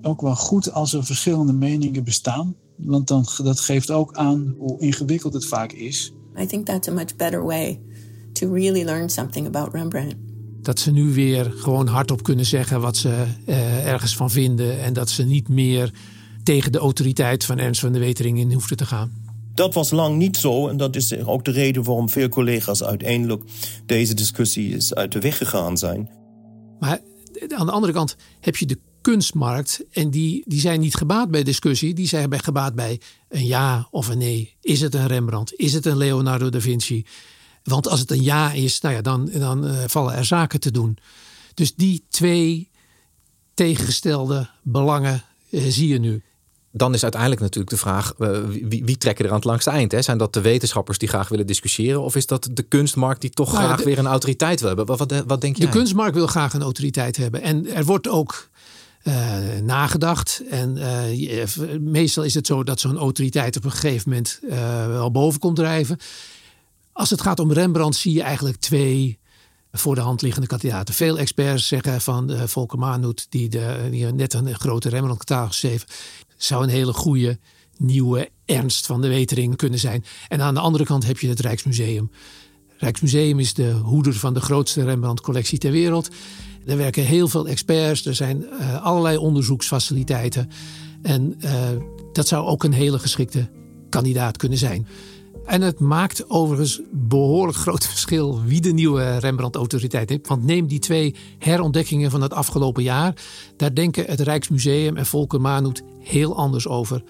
ook 0.02 0.20
wel 0.20 0.36
goed 0.36 0.72
als 0.72 0.92
er 0.92 1.04
verschillende 1.04 1.52
meningen 1.52 2.04
bestaan. 2.04 2.54
Want 2.76 3.08
dan, 3.08 3.26
dat 3.42 3.60
geeft 3.60 3.90
ook 3.90 4.14
aan 4.16 4.54
hoe 4.58 4.80
ingewikkeld 4.80 5.32
het 5.32 5.46
vaak 5.46 5.72
is. 5.72 6.12
I 6.38 6.46
think 6.46 6.66
that's 6.66 6.88
a 6.88 6.92
much 6.92 7.16
better 7.16 7.44
way 7.44 7.80
to 8.32 8.52
really 8.52 8.84
learn 8.84 9.10
something 9.10 9.46
about 9.46 9.74
Rembrandt. 9.74 10.14
Dat 10.62 10.78
ze 10.78 10.90
nu 10.90 11.12
weer 11.12 11.52
gewoon 11.56 11.86
hardop 11.86 12.22
kunnen 12.22 12.46
zeggen 12.46 12.80
wat 12.80 12.96
ze 12.96 13.24
uh, 13.46 13.86
ergens 13.86 14.16
van 14.16 14.30
vinden. 14.30 14.80
En 14.80 14.92
dat 14.92 15.10
ze 15.10 15.24
niet 15.24 15.48
meer 15.48 15.92
tegen 16.42 16.72
de 16.72 16.78
autoriteit 16.78 17.44
van 17.44 17.58
Ernst 17.58 17.80
van 17.80 17.92
de 17.92 17.98
Wetering 17.98 18.38
in 18.38 18.52
hoefden 18.52 18.76
te 18.76 18.86
gaan. 18.86 19.12
Dat 19.54 19.74
was 19.74 19.90
lang 19.90 20.16
niet 20.16 20.36
zo 20.36 20.68
en 20.68 20.76
dat 20.76 20.96
is 20.96 21.16
ook 21.16 21.44
de 21.44 21.50
reden 21.50 21.82
waarom 21.82 22.08
veel 22.08 22.28
collega's 22.28 22.82
uiteindelijk 22.82 23.42
deze 23.86 24.14
discussie 24.14 24.74
is 24.74 24.94
uit 24.94 25.12
de 25.12 25.20
weg 25.20 25.36
gegaan 25.36 25.78
zijn. 25.78 26.10
Maar 26.78 27.00
aan 27.48 27.66
de 27.66 27.72
andere 27.72 27.92
kant 27.92 28.16
heb 28.40 28.56
je 28.56 28.66
de 28.66 28.78
kunstmarkt 29.00 29.84
en 29.90 30.10
die, 30.10 30.42
die 30.46 30.60
zijn 30.60 30.80
niet 30.80 30.94
gebaat 30.94 31.30
bij 31.30 31.42
discussie, 31.42 31.94
die 31.94 32.08
zijn 32.08 32.40
gebaat 32.40 32.74
bij 32.74 33.00
een 33.28 33.46
ja 33.46 33.88
of 33.90 34.08
een 34.08 34.18
nee. 34.18 34.56
Is 34.60 34.80
het 34.80 34.94
een 34.94 35.06
Rembrandt? 35.06 35.54
Is 35.56 35.72
het 35.72 35.86
een 35.86 35.96
Leonardo 35.96 36.48
da 36.48 36.60
Vinci? 36.60 37.06
Want 37.62 37.88
als 37.88 38.00
het 38.00 38.10
een 38.10 38.22
ja 38.22 38.52
is, 38.52 38.80
nou 38.80 38.94
ja, 38.94 39.00
dan, 39.00 39.30
dan 39.32 39.64
uh, 39.64 39.84
vallen 39.86 40.14
er 40.14 40.24
zaken 40.24 40.60
te 40.60 40.70
doen. 40.70 40.98
Dus 41.54 41.74
die 41.74 42.04
twee 42.08 42.70
tegengestelde 43.54 44.48
belangen 44.62 45.22
uh, 45.50 45.62
zie 45.68 45.88
je 45.88 45.98
nu 45.98 46.22
dan 46.72 46.94
is 46.94 47.02
uiteindelijk 47.02 47.40
natuurlijk 47.40 47.70
de 47.70 47.76
vraag: 47.76 48.14
uh, 48.18 48.38
wie, 48.48 48.84
wie, 48.84 48.98
trekken 48.98 49.24
er 49.24 49.30
aan 49.30 49.36
het 49.36 49.44
langste 49.44 49.70
eind? 49.70 49.92
Hè? 49.92 50.02
Zijn 50.02 50.18
dat 50.18 50.32
de 50.32 50.40
wetenschappers 50.40 50.98
die 50.98 51.08
graag 51.08 51.28
willen 51.28 51.46
discussiëren? 51.46 52.02
Of 52.02 52.16
is 52.16 52.26
dat 52.26 52.48
de 52.52 52.62
kunstmarkt 52.62 53.20
die 53.20 53.30
toch 53.30 53.52
nou, 53.52 53.64
graag 53.64 53.82
weer 53.82 53.98
een 53.98 54.06
autoriteit 54.06 54.60
wil 54.60 54.68
hebben? 54.68 54.86
Wat, 54.86 54.98
wat, 54.98 55.24
wat 55.26 55.40
denk 55.40 55.56
je? 55.56 55.64
De 55.64 55.70
kunstmarkt 55.70 56.14
wil 56.14 56.26
graag 56.26 56.54
een 56.54 56.62
autoriteit 56.62 57.16
hebben. 57.16 57.42
En 57.42 57.74
er 57.74 57.84
wordt 57.84 58.08
ook 58.08 58.48
uh, 59.02 59.14
nagedacht. 59.62 60.42
En 60.50 60.76
uh, 60.76 61.78
meestal 61.80 62.24
is 62.24 62.34
het 62.34 62.46
zo 62.46 62.64
dat 62.64 62.80
zo'n 62.80 62.98
autoriteit 62.98 63.56
op 63.56 63.64
een 63.64 63.70
gegeven 63.70 64.10
moment 64.10 64.40
wel 64.88 65.10
boven 65.10 65.40
komt 65.40 65.56
drijven. 65.56 65.98
Als 66.92 67.10
het 67.10 67.20
gaat 67.20 67.38
om 67.38 67.52
Rembrandt, 67.52 67.96
zie 67.96 68.12
je 68.12 68.22
eigenlijk 68.22 68.56
twee 68.56 69.18
voor 69.72 69.94
de 69.94 70.00
hand 70.00 70.22
liggende 70.22 70.46
kandidaten. 70.46 70.94
Veel 70.94 71.18
experts 71.18 71.66
zeggen 71.66 72.00
van 72.00 72.48
Volker 72.48 72.78
Manoet, 72.78 73.26
die, 73.28 73.48
de, 73.48 73.88
die 73.90 74.06
net 74.06 74.34
een 74.34 74.54
grote 74.54 74.88
Rembrandt-catalogus 74.88 75.62
heeft 75.62 75.94
zou 76.42 76.62
een 76.62 76.68
hele 76.68 76.92
goede 76.92 77.38
nieuwe 77.76 78.28
Ernst 78.44 78.86
van 78.86 79.00
de 79.00 79.08
Wetering 79.08 79.56
kunnen 79.56 79.78
zijn. 79.78 80.04
En 80.28 80.40
aan 80.40 80.54
de 80.54 80.60
andere 80.60 80.84
kant 80.84 81.06
heb 81.06 81.18
je 81.18 81.28
het 81.28 81.40
Rijksmuseum. 81.40 82.10
Rijksmuseum 82.76 83.38
is 83.38 83.54
de 83.54 83.70
hoeder 83.70 84.14
van 84.14 84.34
de 84.34 84.40
grootste 84.40 84.84
Rembrandt-collectie 84.84 85.58
ter 85.58 85.70
wereld. 85.70 86.08
Er 86.66 86.76
werken 86.76 87.04
heel 87.04 87.28
veel 87.28 87.48
experts, 87.48 88.06
er 88.06 88.14
zijn 88.14 88.42
uh, 88.42 88.82
allerlei 88.84 89.16
onderzoeksfaciliteiten. 89.16 90.50
En 91.02 91.34
uh, 91.38 91.52
dat 92.12 92.28
zou 92.28 92.46
ook 92.46 92.64
een 92.64 92.72
hele 92.72 92.98
geschikte 92.98 93.50
kandidaat 93.88 94.36
kunnen 94.36 94.58
zijn. 94.58 94.86
En 95.46 95.62
het 95.62 95.78
maakt 95.78 96.30
overigens 96.30 96.80
behoorlijk 96.92 97.58
groot 97.58 97.86
verschil 97.86 98.42
wie 98.44 98.60
de 98.60 98.72
nieuwe 98.72 99.18
Rembrandt-autoriteit 99.18 100.08
heeft. 100.08 100.28
Want 100.28 100.44
neem 100.44 100.66
die 100.66 100.78
twee 100.78 101.14
herontdekkingen 101.38 102.10
van 102.10 102.22
het 102.22 102.32
afgelopen 102.32 102.82
jaar. 102.82 103.14
Daar 103.56 103.74
denken 103.74 104.04
het 104.04 104.20
Rijksmuseum 104.20 104.96
en 104.96 105.06
Volker 105.06 105.40
Manhoet 105.40 105.82
heel 106.00 106.36
anders 106.36 106.68
over. 106.68 107.02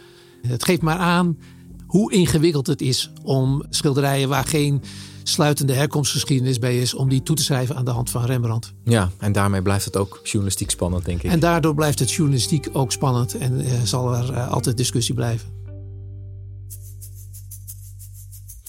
Het 0.42 0.64
geeft 0.64 0.82
maar 0.82 0.98
aan 0.98 1.38
hoe 1.86 2.12
ingewikkeld 2.12 2.66
het 2.66 2.80
is 2.80 3.10
om 3.22 3.64
schilderijen 3.70 4.28
waar 4.28 4.44
geen 4.44 4.82
sluitende 5.22 5.72
herkomstgeschiedenis 5.72 6.58
bij 6.58 6.80
is, 6.80 6.94
om 6.94 7.08
die 7.08 7.22
toe 7.22 7.36
te 7.36 7.42
schrijven 7.42 7.76
aan 7.76 7.84
de 7.84 7.90
hand 7.90 8.10
van 8.10 8.24
Rembrandt. 8.24 8.72
Ja, 8.84 9.10
en 9.18 9.32
daarmee 9.32 9.62
blijft 9.62 9.84
het 9.84 9.96
ook 9.96 10.20
journalistiek 10.22 10.70
spannend, 10.70 11.04
denk 11.04 11.22
ik. 11.22 11.30
En 11.30 11.40
daardoor 11.40 11.74
blijft 11.74 11.98
het 11.98 12.10
journalistiek 12.12 12.68
ook 12.72 12.92
spannend 12.92 13.34
en 13.34 13.60
uh, 13.60 13.82
zal 13.82 14.14
er 14.14 14.30
uh, 14.30 14.48
altijd 14.50 14.76
discussie 14.76 15.14
blijven. 15.14 15.48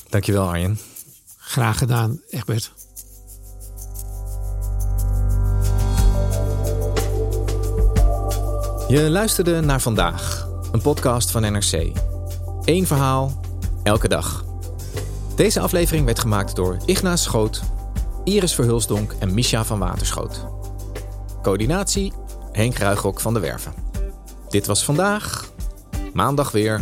Dankjewel, 0.10 0.47
Arjen. 0.47 0.77
Graag 1.38 1.77
gedaan, 1.77 2.21
Egbert. 2.29 2.73
Je 8.91 9.10
luisterde 9.10 9.62
naar 9.62 9.82
vandaag, 9.82 10.47
een 10.71 10.82
podcast 10.82 11.32
van 11.32 11.41
NRC. 11.41 11.91
Eén 12.63 12.88
verhaal, 12.88 13.39
elke 13.84 14.08
dag. 14.08 14.45
Deze 15.36 15.60
aflevering 15.60 16.06
werd 16.06 16.19
gemaakt 16.19 16.56
door 16.56 16.77
Ignaas 16.86 17.23
Schoot, 17.23 17.62
Iris 18.23 18.54
Verhulsdonk 18.54 19.15
en 19.19 19.34
Misha 19.34 19.63
van 19.63 19.80
Waterschoot. 19.80 20.45
Coördinatie 21.41 22.13
Henk 22.51 22.77
Ruigrok 22.77 23.19
van 23.19 23.34
de 23.34 23.39
Werven. 23.39 23.73
Dit 24.49 24.65
was 24.65 24.84
vandaag, 24.84 25.51
maandag 26.13 26.51
weer. 26.51 26.82